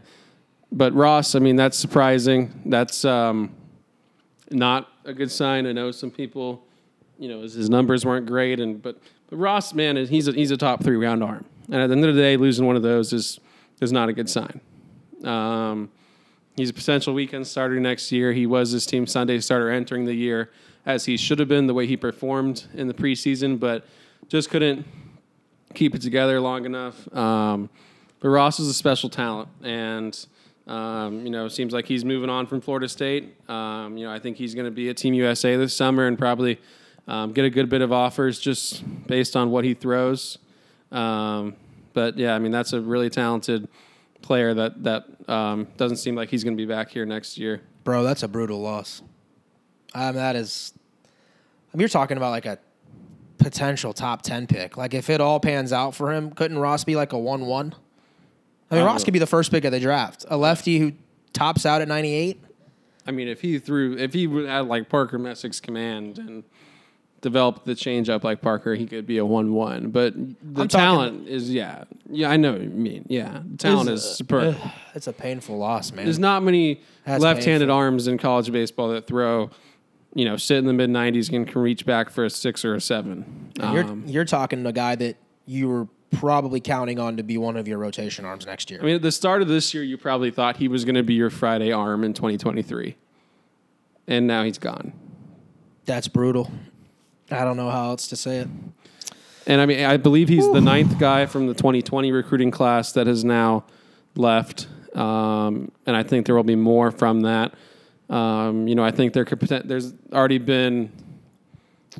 [0.72, 2.62] But Ross, I mean, that's surprising.
[2.66, 3.53] That's um,
[4.49, 5.68] not a good sign.
[5.68, 6.66] I know some people
[7.18, 8.97] you know his, his numbers weren't great, and but
[9.30, 12.05] but Ross, man, he's a, he's a top three round arm, and at the end
[12.05, 13.39] of the day, losing one of those is
[13.82, 14.62] is not a good sign.
[15.24, 15.89] Um,
[16.57, 18.34] He's a potential weekend starter next year.
[18.34, 20.51] He was his team Sunday starter entering the year,
[20.86, 23.86] as he should have been the way he performed in the preseason, but
[24.28, 24.86] just couldn't
[25.74, 27.16] keep it together long enough.
[27.16, 27.70] Um,
[28.22, 30.17] but Ross is a special talent, and
[30.67, 33.36] um, you know, seems like he's moving on from Florida State.
[33.49, 36.17] Um, you know, I think he's going to be at Team USA this summer and
[36.17, 36.59] probably
[37.07, 40.38] um, get a good bit of offers just based on what he throws.
[40.91, 41.55] Um,
[41.93, 43.67] but yeah, I mean, that's a really talented
[44.22, 47.61] player that that um, doesn't seem like he's going to be back here next year.
[47.84, 49.01] Bro, that's a brutal loss.
[49.93, 50.74] Um, that is.
[51.74, 52.59] I mean, you're talking about like a
[53.39, 54.78] potential top ten pick.
[54.78, 57.74] Like if it all pans out for him, couldn't Ross be like a one-one?
[58.72, 60.26] I mean, Ross could be the first pick of the draft.
[60.30, 60.93] A lefty who
[61.34, 62.41] tops out at 98.
[63.05, 66.43] I mean, if he threw, if he had like Parker Messick's command and
[67.22, 69.89] developed the changeup like Parker, he could be a one-one.
[69.91, 73.05] But the I'm talent is, yeah, yeah, I know what you mean.
[73.09, 74.55] Yeah, the talent is It's, uh, superb.
[74.61, 76.05] ugh, It's a painful loss, man.
[76.05, 77.76] There's not many That's left-handed painful.
[77.76, 79.49] arms in college baseball that throw,
[80.15, 82.76] you know, sit in the mid 90s and can reach back for a six or
[82.76, 83.51] a seven.
[83.59, 87.24] And you're Um, you're talking to a guy that you were probably counting on to
[87.24, 88.80] be one of your rotation arms next year.
[88.82, 91.03] I mean, at the start of this year, you probably thought he was going to
[91.03, 92.95] be your Friday arm in 2023,
[94.07, 94.93] and now he's gone.
[95.86, 96.51] That's brutal.
[97.32, 98.47] I don't know how else to say it.
[99.47, 103.07] And I mean, I believe he's the ninth guy from the 2020 recruiting class that
[103.07, 103.66] has now
[104.16, 104.68] left.
[104.93, 107.53] Um, and I think there will be more from that.
[108.09, 110.91] Um, you know, I think there could there's already been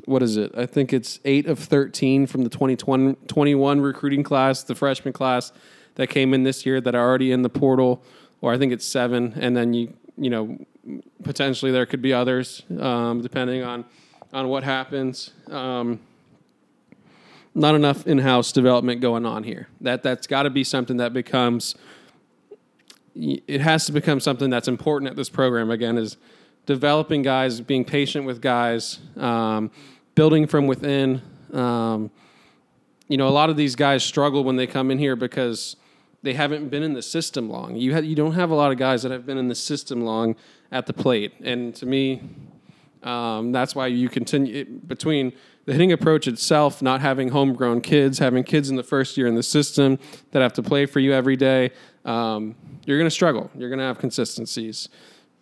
[0.04, 0.52] what is it?
[0.56, 5.52] I think it's eight of 13 from the 2020 21 recruiting class, the freshman class
[5.96, 8.02] that came in this year that are already in the portal,
[8.40, 9.34] or I think it's seven.
[9.36, 10.58] And then you you know
[11.22, 13.84] potentially there could be others um, depending on
[14.32, 15.32] on what happens.
[15.48, 16.00] Um,
[17.54, 19.68] not enough in-house development going on here.
[19.82, 21.74] That that's got to be something that becomes.
[23.14, 25.70] It has to become something that's important at this program.
[25.70, 26.16] Again, is
[26.66, 29.70] developing guys, being patient with guys, um,
[30.14, 31.22] building from within.
[31.52, 32.10] Um,
[33.08, 35.76] you know, a lot of these guys struggle when they come in here because
[36.22, 37.76] they haven't been in the system long.
[37.76, 40.02] You ha- you don't have a lot of guys that have been in the system
[40.02, 40.36] long
[40.70, 42.22] at the plate, and to me,
[43.02, 45.32] um, that's why you continue it, between
[45.64, 49.34] the hitting approach itself, not having homegrown kids, having kids in the first year in
[49.34, 49.98] the system
[50.30, 51.70] that have to play for you every day.
[52.04, 52.54] Um,
[52.84, 53.50] you're going to struggle.
[53.56, 54.88] You're going to have consistencies,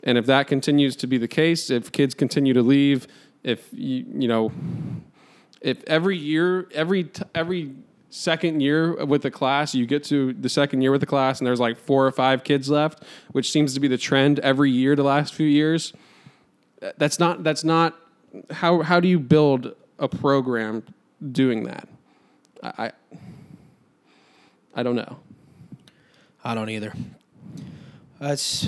[0.03, 3.07] and if that continues to be the case, if kids continue to leave,
[3.43, 4.53] if you you know,
[5.61, 7.75] if every year, every t- every
[8.11, 11.47] second year with the class, you get to the second year with the class, and
[11.47, 14.97] there's like four or five kids left, which seems to be the trend every year
[14.97, 15.93] the last few years
[16.97, 17.95] that's not that's not
[18.51, 20.83] how how do you build a program
[21.33, 21.87] doing that
[22.63, 22.93] i i,
[24.75, 25.19] I don't know
[26.43, 26.93] I don't either.
[28.19, 28.67] That's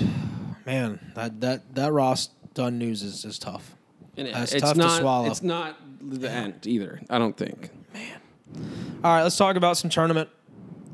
[0.65, 3.75] man, that that that Ross Dunn news is, is tough.
[4.17, 5.25] and it- That's it's tough to not swallow.
[5.27, 8.19] it's not the end either i don't think Man.
[9.03, 10.29] All right, let's talk about some tournament,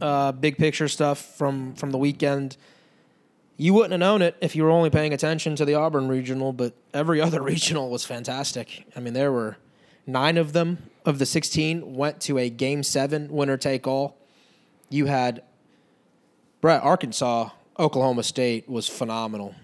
[0.02, 2.56] uh, big picture stuff from from the weekend.
[3.58, 6.54] You wouldn't have known it if you were only paying attention to the Auburn regional,
[6.54, 8.86] but every other regional was fantastic.
[8.96, 9.58] I mean, there were
[10.08, 14.16] nine of them of the sixteen went to a game seven winner take all.
[14.90, 15.42] You had
[16.62, 17.50] Brett Arkansas,
[17.80, 19.56] Oklahoma State was phenomenal.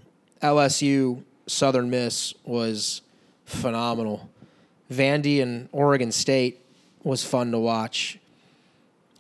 [0.42, 3.02] LSU Southern Miss was
[3.46, 4.30] phenomenal.
[4.92, 6.62] Vandy and Oregon State
[7.04, 8.18] was fun to watch.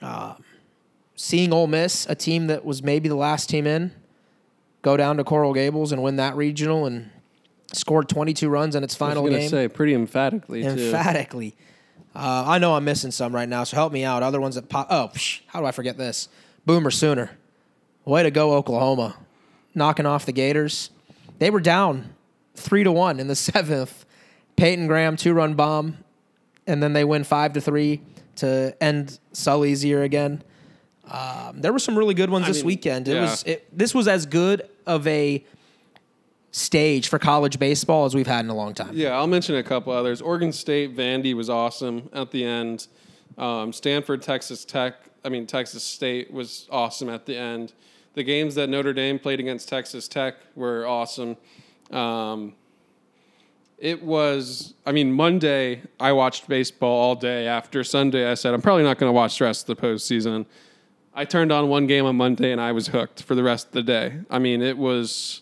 [0.01, 0.35] Uh,
[1.15, 3.91] seeing Ole Miss, a team that was maybe the last team in,
[4.81, 7.09] go down to Coral Gables and win that regional and
[7.73, 10.63] scored 22 runs in its final i was final going to game say pretty emphatically
[10.63, 10.69] too.
[10.69, 11.55] emphatically.
[12.15, 14.23] Uh, I know I'm missing some right now, so help me out.
[14.23, 14.87] Other ones that pop.
[14.89, 16.29] Oh, psh, how do I forget this?
[16.65, 17.31] Boomer Sooner.
[18.05, 19.15] Way to go, Oklahoma.
[19.73, 20.91] Knocking off the Gators.
[21.39, 22.13] They were down
[22.55, 24.05] three to one in the seventh.
[24.55, 25.97] Peyton Graham two run bomb,
[26.65, 28.01] and then they win five to three
[28.37, 30.43] to end Sully's year again.
[31.09, 33.07] Um, there were some really good ones I this mean, weekend.
[33.07, 33.21] It yeah.
[33.21, 35.43] was it, this was as good of a
[36.51, 38.91] stage for college baseball as we've had in a long time.
[38.93, 42.87] yeah i'll mention a couple others oregon state vandy was awesome at the end
[43.37, 44.95] um, stanford texas tech
[45.25, 47.73] i mean texas state was awesome at the end
[48.15, 51.37] the games that notre dame played against texas tech were awesome.
[51.91, 52.55] Um,
[53.77, 57.47] it was i mean monday i watched baseball all day.
[57.47, 60.45] After sunday i said i'm probably not going to watch the rest of the postseason.
[61.13, 63.73] I turned on one game on monday and i was hooked for the rest of
[63.73, 64.19] the day.
[64.29, 65.41] I mean it was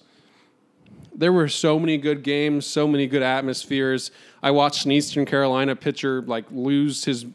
[1.16, 4.10] there were so many good games so many good atmospheres.
[4.42, 7.28] I watched an eastern carolina pitcher like lose his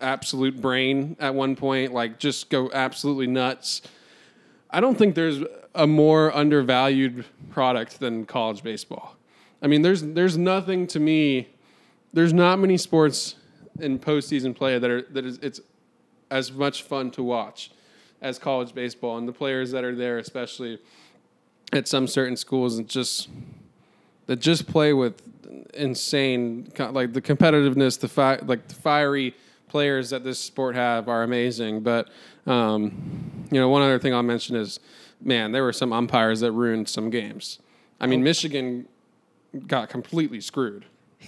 [0.00, 3.82] absolute brain at one point like just go absolutely nuts
[4.74, 5.40] I don't think there's
[5.76, 9.14] a more undervalued product than college baseball.
[9.62, 11.48] I mean, there's there's nothing to me.
[12.12, 13.36] There's not many sports
[13.78, 15.60] in postseason play that are that is it's
[16.28, 17.70] as much fun to watch
[18.20, 20.80] as college baseball, and the players that are there, especially
[21.72, 23.28] at some certain schools, and just
[24.26, 25.22] that just play with
[25.74, 29.36] insane like the competitiveness, the fi- like the fiery
[29.68, 31.80] players that this sport have are amazing.
[31.80, 32.08] But
[32.46, 34.80] um, you know, one other thing I'll mention is,
[35.20, 37.58] man, there were some umpires that ruined some games.
[38.00, 38.86] I mean, Michigan
[39.66, 40.84] got completely screwed.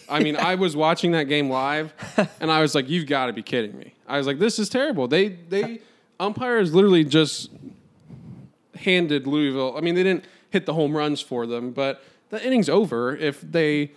[0.09, 1.95] I mean, I was watching that game live,
[2.41, 4.69] and I was like, "You've got to be kidding me!" I was like, "This is
[4.69, 5.81] terrible." They they
[6.21, 7.51] umpires literally just
[8.75, 9.75] handed Louisville.
[9.77, 13.41] I mean, they didn't hit the home runs for them, but the inning's over if
[13.41, 13.93] they.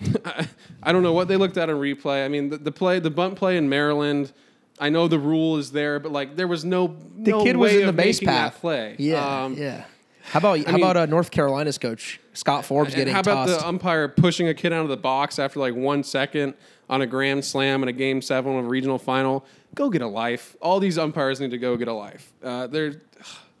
[0.82, 2.24] I don't know what they looked at in replay.
[2.24, 4.32] I mean, the, the play, the bunt play in Maryland.
[4.78, 7.70] I know the rule is there, but like there was no The no kid was
[7.72, 8.54] way in the of base making path.
[8.54, 8.96] that play.
[8.98, 9.84] Yeah, Um, yeah.
[10.24, 13.60] How about how mean- about uh, North Carolina's coach Scott Forbes getting how about tossed?
[13.60, 16.54] the umpire pushing a kid out of the box after like one second
[16.88, 19.44] on a grand slam in a game seven of a regional final?
[19.74, 20.56] Go get a life.
[20.62, 22.32] All these umpires need to go get a life.
[22.42, 22.94] Uh, they're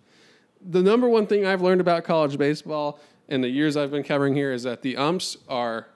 [0.66, 2.98] the number one thing I've learned about college baseball
[3.28, 5.86] in the years I've been covering here is that the umps are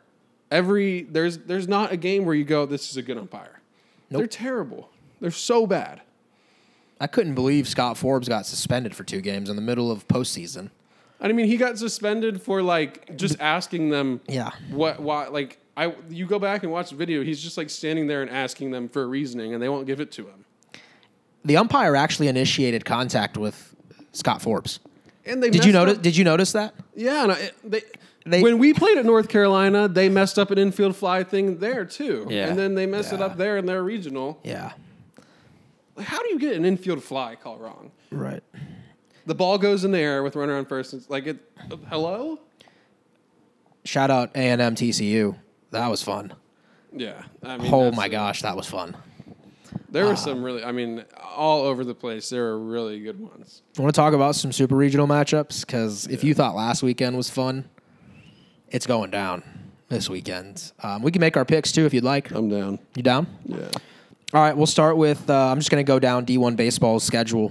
[0.50, 3.60] every there's there's not a game where you go this is a good umpire.
[4.10, 4.90] They're terrible.
[5.20, 6.00] They're so bad.
[7.00, 10.70] I couldn't believe Scott Forbes got suspended for two games in the middle of postseason.
[11.20, 14.20] I mean, he got suspended for like just asking them.
[14.28, 14.50] Yeah.
[14.70, 15.00] What?
[15.00, 15.26] Why?
[15.28, 17.22] Like, I you go back and watch the video.
[17.24, 20.00] He's just like standing there and asking them for a reasoning, and they won't give
[20.00, 20.44] it to him.
[21.44, 23.74] The umpire actually initiated contact with
[24.12, 24.80] Scott Forbes.
[25.24, 25.96] And they Did you notice?
[25.96, 26.74] up- Did you notice that?
[26.94, 27.22] Yeah.
[27.24, 27.82] And I, they,
[28.26, 31.84] They- when we played at North Carolina, they messed up an infield fly thing there
[31.84, 32.26] too.
[32.30, 32.48] Yeah.
[32.48, 34.40] And then they messed it up there in their regional.
[34.42, 34.72] Yeah.
[36.00, 37.90] How do you get an infield fly call wrong?
[38.10, 38.42] Right.
[39.26, 40.94] The ball goes in the air with runner on first.
[40.94, 41.38] It's like it.
[41.88, 42.38] Hello.
[43.84, 45.36] Shout out A and M TCU.
[45.70, 46.34] That was fun.
[46.92, 47.22] Yeah.
[47.42, 48.10] I mean, Oh my it.
[48.10, 48.96] gosh, that was fun.
[49.90, 50.64] There were some really.
[50.64, 52.28] I mean, all over the place.
[52.30, 53.62] There were really good ones.
[53.78, 57.16] I want to talk about some super regional matchups because if you thought last weekend
[57.16, 57.68] was fun,
[58.68, 59.42] it's going down
[59.88, 60.72] this weekend.
[60.82, 62.30] Um, we can make our picks too if you'd like.
[62.30, 62.78] I'm down.
[62.96, 63.26] You down?
[63.46, 63.68] Yeah.
[64.34, 65.30] All right, we'll start with.
[65.30, 67.50] Uh, I'm just going to go down D1 baseball's schedule.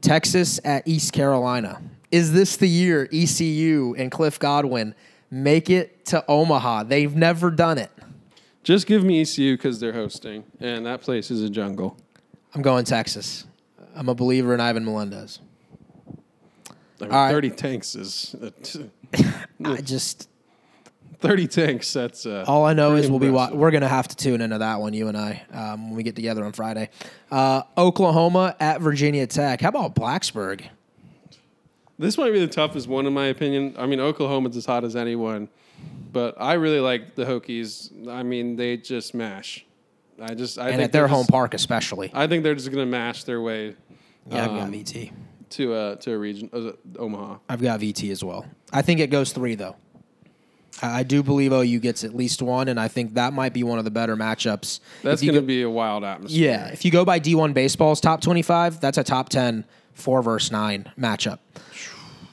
[0.00, 1.82] Texas at East Carolina.
[2.12, 4.94] Is this the year ECU and Cliff Godwin
[5.28, 6.84] make it to Omaha?
[6.84, 7.90] They've never done it.
[8.62, 11.96] Just give me ECU because they're hosting, and that place is a jungle.
[12.54, 13.44] I'm going Texas.
[13.96, 15.40] I'm a believer in Ivan Melendez.
[17.00, 17.32] I mean, All right.
[17.32, 18.36] Thirty tanks is
[19.64, 20.27] I just
[21.20, 21.92] thirty tanks.
[21.92, 24.58] That's uh, all I know is we'll be wa- we're gonna have to tune into
[24.58, 26.90] that one, you and I, um, when we get together on Friday.
[27.30, 29.60] Uh, Oklahoma at Virginia Tech.
[29.60, 30.62] How about Blacksburg?
[31.98, 33.74] This might be the toughest one in my opinion.
[33.76, 35.48] I mean, Oklahoma's as hot as anyone,
[36.12, 38.08] but I really like the Hokies.
[38.08, 39.64] I mean, they just mash.
[40.20, 42.10] I just I And think at their home just- park, especially.
[42.14, 43.74] I think they're just gonna mash their way
[44.30, 45.12] Yeah, I've got um, VT.
[45.50, 47.38] to a to a region uh, Omaha.
[47.48, 48.46] I've got VT as well.
[48.72, 49.74] I think it goes three though.
[50.80, 53.78] I do believe OU gets at least one, and I think that might be one
[53.78, 54.80] of the better matchups.
[55.02, 56.40] That's gonna be a wild atmosphere.
[56.50, 56.66] yeah.
[56.68, 59.64] If you go by D1 baseball's top twenty-five, that's a top ten
[59.94, 61.38] four versus nine matchup.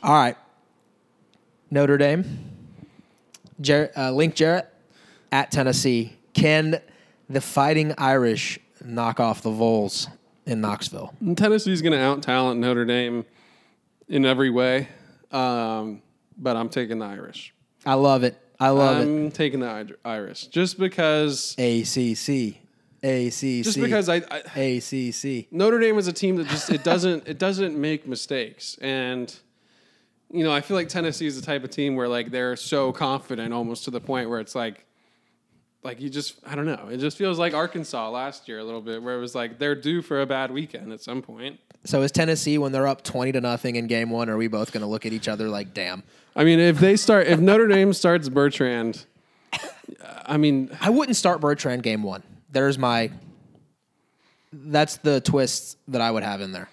[0.03, 0.37] All right,
[1.71, 2.25] Notre Dame,
[3.61, 4.71] Jar- uh, Link Jarrett
[5.31, 6.13] at Tennessee.
[6.33, 6.79] Can
[7.29, 10.07] the Fighting Irish knock off the Vols
[10.45, 11.13] in Knoxville?
[11.35, 13.25] Tennessee's going to out talent Notre Dame
[14.07, 14.89] in every way,
[15.31, 16.03] um,
[16.37, 17.54] but I'm taking the Irish.
[17.85, 18.37] I love it.
[18.59, 19.01] I love it.
[19.01, 21.53] I'm taking the Ir- Irish just because.
[21.57, 22.57] ACC,
[23.03, 25.51] ACC, Just because I, I ACC.
[25.51, 29.33] Notre Dame is a team that just it doesn't it doesn't make mistakes, and
[30.31, 32.91] you know I feel like Tennessee is the type of team where like they're so
[32.91, 34.84] confident almost to the point where it's like.
[35.85, 36.87] Like you just, I don't know.
[36.89, 39.75] It just feels like Arkansas last year a little bit, where it was like they're
[39.75, 41.59] due for a bad weekend at some point.
[41.83, 44.27] So is Tennessee when they're up twenty to nothing in game one?
[44.27, 46.01] Are we both going to look at each other like, damn?
[46.35, 49.05] I mean, if they start, if Notre Dame starts Bertrand,
[50.25, 52.23] I mean, I wouldn't start Bertrand game one.
[52.51, 53.11] There's my.
[54.51, 56.67] That's the twist that I would have in there.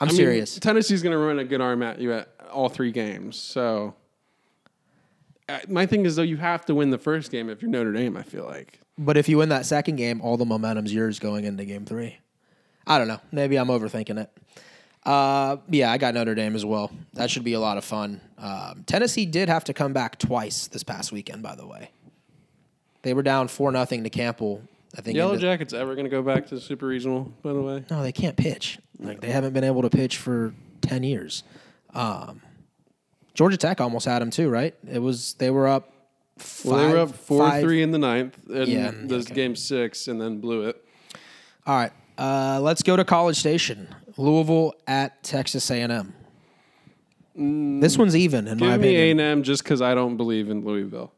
[0.00, 0.58] I'm I mean, serious.
[0.58, 3.36] Tennessee's going to run a good arm at you at all three games.
[3.36, 4.05] So, uh,
[5.68, 8.16] my thing is though, you have to win the first game if you're Notre Dame.
[8.16, 8.80] I feel like.
[8.98, 12.18] But if you win that second game, all the momentum's yours going into game three.
[12.86, 13.20] I don't know.
[13.32, 14.30] Maybe I'm overthinking it.
[15.04, 16.90] Uh, yeah, I got Notre Dame as well.
[17.14, 18.20] That should be a lot of fun.
[18.38, 21.90] Um, Tennessee did have to come back twice this past weekend, by the way.
[23.02, 24.62] They were down four nothing to Campbell.
[24.96, 25.16] I think.
[25.16, 27.32] Yellow into- Jackets ever going to go back to the Super Regional?
[27.42, 28.78] By the way, No, they can't pitch.
[28.98, 31.44] Like they haven't been able to pitch for ten years.
[31.94, 32.40] Um,
[33.36, 34.74] Georgia Tech almost had them too, right?
[34.90, 35.92] It was they were up.
[36.38, 39.34] Five, Well, they were up four five- three in the ninth, and Yeah, this okay.
[39.34, 40.82] game six, and then blew it.
[41.66, 47.80] All right, uh, let's go to College Station, Louisville at Texas A and M.
[47.80, 48.80] This one's even in my opinion.
[49.08, 51.12] Give me A&M just because I don't believe in Louisville.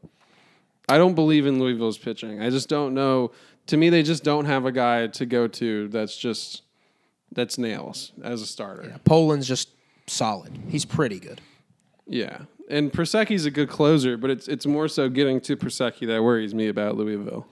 [0.88, 2.40] I don't believe in Louisville's pitching.
[2.42, 3.30] I just don't know.
[3.68, 6.62] To me, they just don't have a guy to go to that's just
[7.30, 8.98] that's nails as a starter.
[9.04, 9.68] Poland's just
[10.06, 10.58] solid.
[10.68, 11.40] He's pretty good.
[12.08, 16.22] Yeah, and Prosecky's a good closer, but it's it's more so getting to Persecki that
[16.22, 17.46] worries me about Louisville.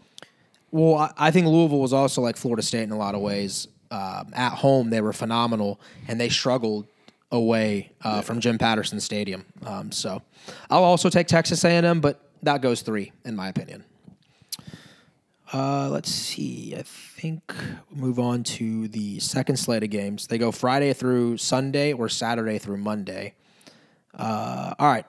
[0.71, 3.69] Well, I, I think Louisville was also like Florida State in a lot of ways.
[3.91, 6.87] Um, at home, they were phenomenal, and they struggled
[7.31, 9.45] away uh, from Jim Patterson Stadium.
[9.65, 10.23] Um, so,
[10.71, 13.85] I'll also take Texas A&M, but that goes three in my opinion.
[15.53, 16.75] Uh, let's see.
[16.77, 17.55] I think
[17.91, 20.27] we'll move on to the second slate of games.
[20.27, 23.35] They go Friday through Sunday or Saturday through Monday.
[24.17, 25.07] Uh, all right.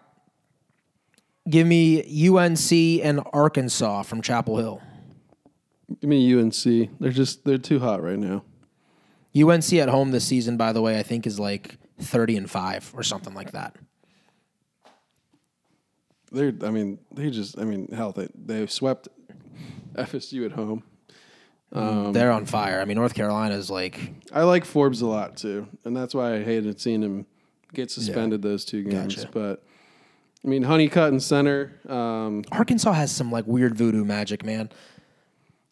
[1.49, 4.81] Give me UNC and Arkansas from Chapel Hill.
[6.01, 6.99] Give me UNC.
[6.99, 8.43] They're just they're too hot right now.
[9.35, 12.91] UNC at home this season, by the way, I think is like 30 and 5
[12.95, 13.75] or something like that.
[16.31, 19.07] They're I mean they just I mean hell they they swept
[19.95, 20.83] FSU at home.
[21.71, 22.79] Um, They're on fire.
[22.79, 26.35] I mean, North Carolina is like, I like Forbes a lot too, and that's why
[26.35, 27.25] I hated seeing him
[27.77, 29.15] get suspended those two games.
[29.15, 29.29] Gotcha.
[29.31, 29.63] But
[30.43, 31.79] I mean, Honeycutt and center.
[31.87, 34.69] Um, Arkansas has some like weird voodoo magic, man.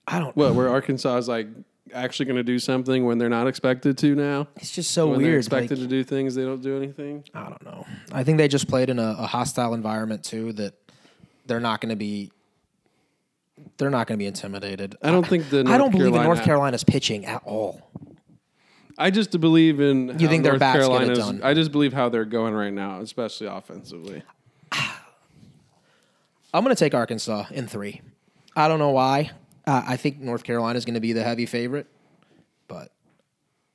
[0.08, 1.48] I don't what where Arkansas is like
[1.94, 4.48] actually going to do something when they're not expected to now.
[4.58, 5.40] It's just so when they're weird.
[5.40, 7.24] expected like- to do things, they don't do anything.
[7.34, 7.86] I don't know.
[8.12, 10.74] I think they just played in a, a hostile environment too that
[11.48, 12.32] they're not going to be.
[13.78, 14.96] They're not going to be intimidated.
[15.02, 17.82] I don't think the I don't North believe in North Carolina's pitching at all.
[18.98, 20.08] I just believe in.
[20.20, 21.42] You how think their North backs get it Carolina's- done?
[21.44, 24.24] I just believe how they're going right now, especially offensively.
[26.54, 28.02] I'm going to take Arkansas in three.
[28.56, 29.32] I don't know why.
[29.68, 31.88] Uh, I think North Carolina is going to be the heavy favorite,
[32.68, 32.92] but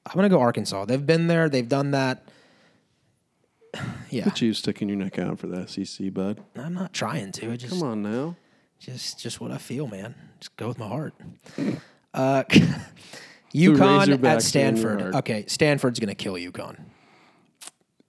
[0.06, 0.86] I'm going to go Arkansas.
[0.86, 1.48] They've been there.
[1.48, 2.24] They've done that.
[4.10, 6.42] Yeah, But you sticking your neck out for the SEC, bud.
[6.56, 7.52] I'm not trying to.
[7.52, 8.34] It just, Come on now.
[8.80, 10.16] just, just what I feel, man.
[10.40, 11.14] Just go with my heart.
[12.12, 12.42] Uh,
[13.54, 15.14] UConn at Stanford.
[15.16, 16.78] Okay, Stanford's going to kill UConn.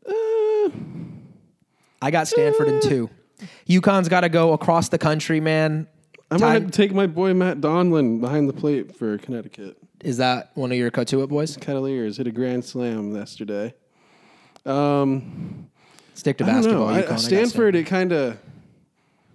[0.07, 0.69] Uh,
[2.01, 3.09] I got Stanford in two.
[3.67, 5.87] UConn's got to go across the country, man.
[6.29, 9.77] I'm Time- gonna take my boy Matt Donlan behind the plate for Connecticut.
[10.01, 11.57] Is that one of your Cotuit boys?
[11.57, 13.73] Cavaliers hit a grand slam yesterday.
[14.65, 15.67] Um,
[16.13, 16.87] Stick to basketball.
[16.87, 17.11] I- UConn.
[17.11, 18.37] I Stanford, it kind of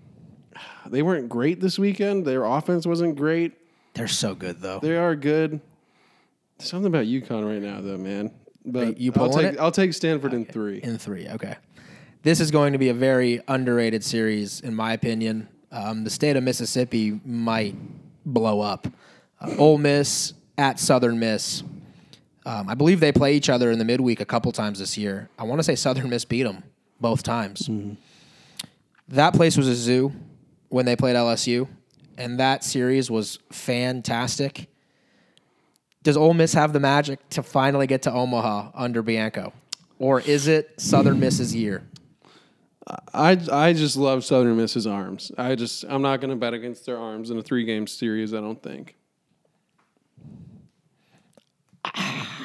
[0.87, 2.25] they weren't great this weekend.
[2.25, 3.53] Their offense wasn't great.
[3.95, 4.81] They're so good though.
[4.81, 5.61] They are good.
[6.59, 8.33] There's something about UConn right now, though, man.
[8.65, 9.61] But you I'll pulling take it?
[9.61, 10.79] I'll take Stanford in three.
[10.79, 11.29] in three.
[11.29, 11.57] Okay.
[12.23, 15.49] This is going to be a very underrated series, in my opinion.
[15.71, 17.77] Um, the state of Mississippi might
[18.25, 18.89] blow up.
[19.41, 21.63] Uh, Ole Miss at Southern Miss.
[22.45, 25.29] Um, I believe they play each other in the midweek a couple times this year.
[25.39, 26.63] I want to say Southern Miss beat them
[27.01, 27.69] both times.
[29.09, 30.13] That place was a zoo
[30.69, 31.69] when they played LSU,
[32.19, 34.69] and that series was fantastic.
[36.07, 39.53] Does Ole Miss have the magic to finally get to Omaha under Bianco?
[39.99, 41.83] Or is it Southern Miss's year?
[43.13, 45.33] I I just love Southern Miss's arms.
[45.37, 48.35] I just I'm not going to bet against their arms in a three game series.
[48.35, 48.95] I don't think.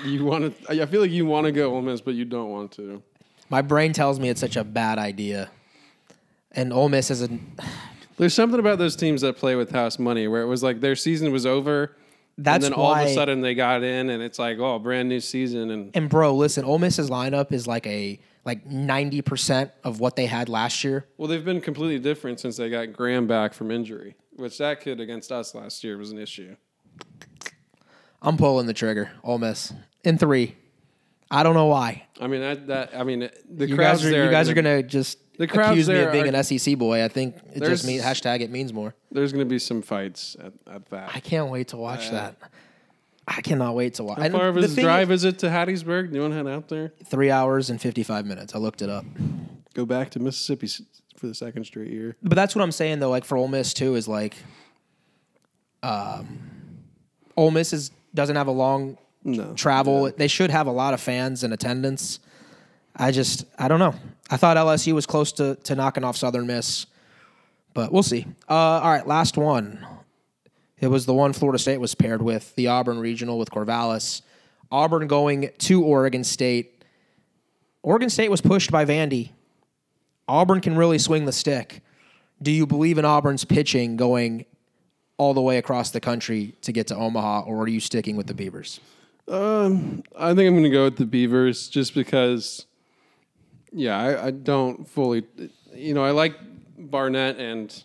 [0.06, 0.82] You want to?
[0.82, 3.04] I feel like you want to go Ole Miss, but you don't want to.
[3.52, 5.52] My brain tells me it's such a bad idea.
[6.54, 7.30] And Ole Miss is a
[8.18, 10.96] There's something about those teams that play with house money where it was like their
[10.96, 11.96] season was over,
[12.44, 15.10] That's and then all of a sudden they got in, and it's like oh, brand
[15.10, 19.72] new season, and and bro, listen, Ole Miss's lineup is like a like ninety percent
[19.84, 21.06] of what they had last year.
[21.18, 25.00] well, they've been completely different since they got Graham back from injury, which that kid
[25.00, 26.56] against us last year was an issue.
[28.22, 29.12] I'm pulling the trigger.
[29.24, 29.74] Ole Miss
[30.04, 30.56] in three.
[31.30, 32.08] I don't know why.
[32.20, 34.26] I mean that that I mean the You crowds guys are there.
[34.26, 37.04] you guys are gonna just The crowds accuse me of being are- an SEC boy.
[37.04, 38.94] I think it just means hashtag it means more.
[39.12, 41.10] There's going to be some fights at, at that.
[41.16, 42.36] I can't wait to watch that.
[43.28, 44.20] I cannot wait to watch.
[44.20, 46.14] How far of his drive is it to Hattiesburg?
[46.14, 46.94] You want to head out there?
[47.08, 48.54] Three hours and fifty five minutes.
[48.54, 49.04] I looked it up.
[49.74, 50.68] Go back to Mississippi
[51.18, 52.16] for the second straight year.
[52.22, 53.10] But that's what I'm saying though.
[53.10, 54.36] Like for Ole Miss too, is like,
[55.82, 56.38] um,
[57.36, 59.54] Ole Miss is doesn't have a long No.
[59.56, 60.12] travel.
[60.16, 62.20] They should have a lot of fans in attendance.
[62.96, 63.96] I just I don't know.
[64.30, 66.86] I thought LSU was close to to knocking off Southern Miss,
[67.74, 68.26] but we'll see.
[68.50, 69.86] Uh, all right, last one.
[70.80, 74.24] It was the one Florida State was paired with the Auburn Regional with Corvallis.
[74.72, 76.84] Auburn going to Oregon State.
[77.84, 79.32] Oregon State was pushed by Vandy.
[80.28, 81.82] Auburn can really swing the stick.
[82.42, 84.46] Do you believe in Auburn's pitching going
[85.18, 88.26] all the way across the country to get to Omaha, or are you sticking with
[88.26, 88.80] the Beavers?
[89.28, 92.66] Um, I think I'm going to go with the Beavers just because.
[93.72, 95.24] Yeah, I, I don't fully.
[95.74, 96.36] You know, I like
[96.78, 97.84] Barnett and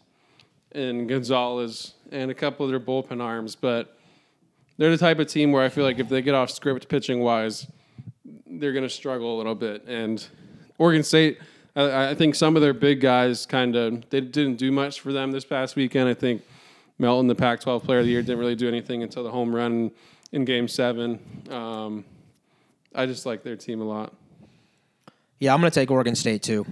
[0.72, 3.96] and Gonzalez and a couple of their bullpen arms, but
[4.76, 7.20] they're the type of team where I feel like if they get off script pitching
[7.20, 7.66] wise,
[8.46, 9.84] they're going to struggle a little bit.
[9.86, 10.24] And
[10.78, 11.38] Oregon State,
[11.74, 15.12] I, I think some of their big guys kind of they didn't do much for
[15.12, 16.08] them this past weekend.
[16.08, 16.42] I think
[16.98, 19.90] Melton, the Pac-12 Player of the Year, didn't really do anything until the home run
[20.32, 21.20] in Game Seven.
[21.50, 22.04] Um,
[22.94, 24.14] I just like their team a lot.
[25.40, 26.66] Yeah, I'm going to take Oregon State too.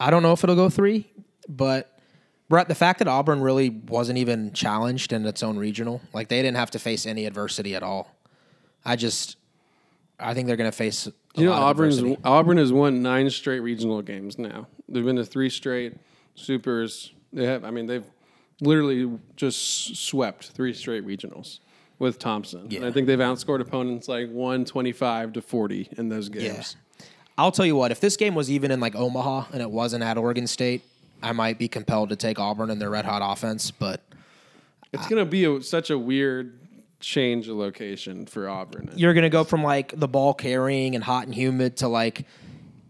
[0.00, 1.10] I don't know if it'll go three,
[1.48, 1.96] but
[2.48, 6.42] Brett, the fact that Auburn really wasn't even challenged in its own regional, like they
[6.42, 8.14] didn't have to face any adversity at all.
[8.84, 9.36] I just,
[10.18, 11.06] I think they're going to face.
[11.06, 12.18] a You know, lot of Auburn's.
[12.24, 14.66] Auburn has won nine straight regional games now.
[14.88, 15.94] They've been to three straight
[16.34, 17.12] supers.
[17.32, 18.04] They have, I mean, they've
[18.60, 21.60] literally just swept three straight regionals
[22.00, 22.62] with Thompson.
[22.62, 22.86] And Yeah.
[22.86, 26.76] I think they've outscored opponents like one twenty-five to forty in those games.
[27.38, 30.04] I'll tell you what, if this game was even in like Omaha and it wasn't
[30.04, 30.82] at Oregon State,
[31.22, 33.70] I might be compelled to take Auburn and their red hot offense.
[33.70, 34.00] But
[34.92, 36.58] It's going to be a, such a weird
[37.00, 38.90] change of location for Auburn.
[38.94, 42.26] you're going to go from like the ball carrying and hot and humid to like,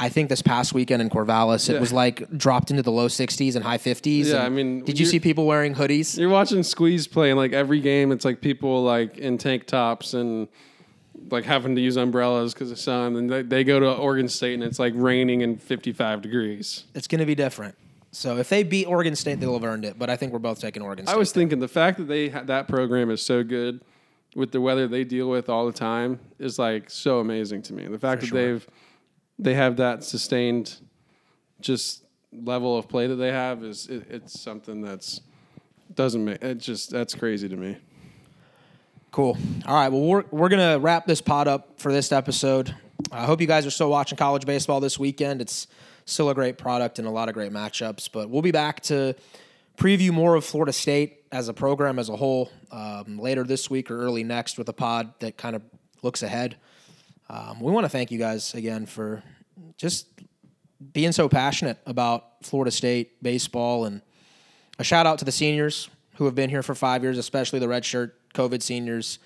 [0.01, 1.81] I think this past weekend in Corvallis, it Yeah.
[1.81, 4.27] was like dropped into the low 60s and high 50s.
[4.27, 6.19] Yeah, I mean, did you see people wearing hoodies?
[6.19, 10.12] You're watching Squeeze play, and like every game, it's like people like in tank tops
[10.12, 10.48] and
[11.30, 13.16] like having to use umbrellas because of sun.
[13.16, 16.84] And they, they go to Oregon State, and it's like raining and 55 degrees.
[16.94, 17.76] It's going to be different.
[18.10, 19.98] So if they beat Oregon State, they'll have earned it.
[19.98, 21.14] But I think we're both taking Oregon State.
[21.14, 23.80] I was thinking the fact that they ha- that program is so good
[24.34, 27.86] with the weather they deal with all the time is like so amazing to me.
[27.86, 28.52] The fact that sure.
[28.52, 28.66] they've
[29.38, 30.76] they have that sustained
[31.60, 35.20] just level of play that they have is it, it's something that's
[35.94, 37.76] doesn't make it just that's crazy to me.
[39.12, 39.36] Cool.
[39.66, 39.90] All right.
[39.90, 42.74] Well, we're, we're going to wrap this pod up for this episode.
[43.12, 45.43] I hope you guys are still watching college baseball this weekend.
[45.43, 45.66] It's
[46.06, 48.09] still a great product and a lot of great matchups.
[48.10, 49.14] But we'll be back to
[49.76, 53.90] preview more of Florida State as a program as a whole um, later this week
[53.90, 55.62] or early next with a pod that kind of
[56.01, 56.56] looks ahead.
[57.28, 59.22] Um, we want to thank you guys again for
[59.76, 60.06] just
[60.94, 64.01] being so passionate about Florida State baseball and
[64.78, 67.66] a shout out to the seniors who have been here for five years, especially the
[67.66, 69.18] redshirt COVID seniors.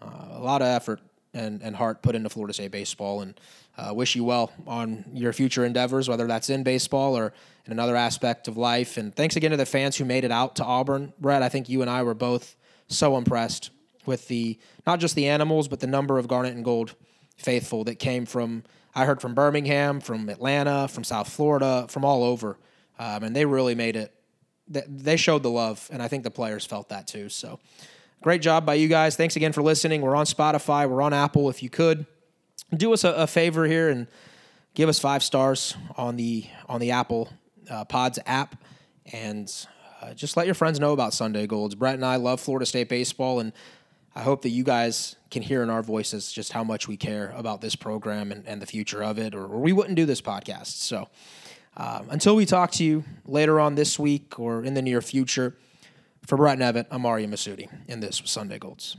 [0.00, 1.00] Uh, a lot of effort
[1.34, 3.38] and, and heart put into Florida State baseball, and
[3.78, 7.32] uh, wish you well on your future endeavors, whether that's in baseball or
[7.64, 8.96] in another aspect of life.
[8.96, 11.12] And thanks again to the fans who made it out to Auburn.
[11.18, 12.56] Brett, I think you and I were both
[12.88, 13.70] so impressed
[14.04, 16.94] with the not just the animals, but the number of garnet and gold
[17.36, 18.64] faithful that came from.
[18.94, 22.58] I heard from Birmingham, from Atlanta, from South Florida, from all over,
[22.98, 24.12] um, and they really made it
[24.68, 27.28] they showed the love, and I think the players felt that too.
[27.28, 27.58] So,
[28.22, 29.16] great job by you guys.
[29.16, 30.00] Thanks again for listening.
[30.00, 31.50] We're on Spotify, we're on Apple.
[31.50, 32.06] If you could
[32.74, 34.06] do us a, a favor here and
[34.74, 37.28] give us five stars on the on the Apple
[37.68, 38.62] uh, Pods app,
[39.12, 39.52] and
[40.00, 41.74] uh, just let your friends know about Sunday Golds.
[41.74, 43.52] Brett and I love Florida State baseball, and
[44.14, 47.34] I hope that you guys can hear in our voices just how much we care
[47.36, 50.22] about this program and, and the future of it, or, or we wouldn't do this
[50.22, 50.66] podcast.
[50.66, 51.08] So.
[51.74, 55.56] Um, until we talk to you later on this week or in the near future,
[56.26, 58.96] for Brett Nevitt, I'm Mario Masudi, and this was Sunday Golds.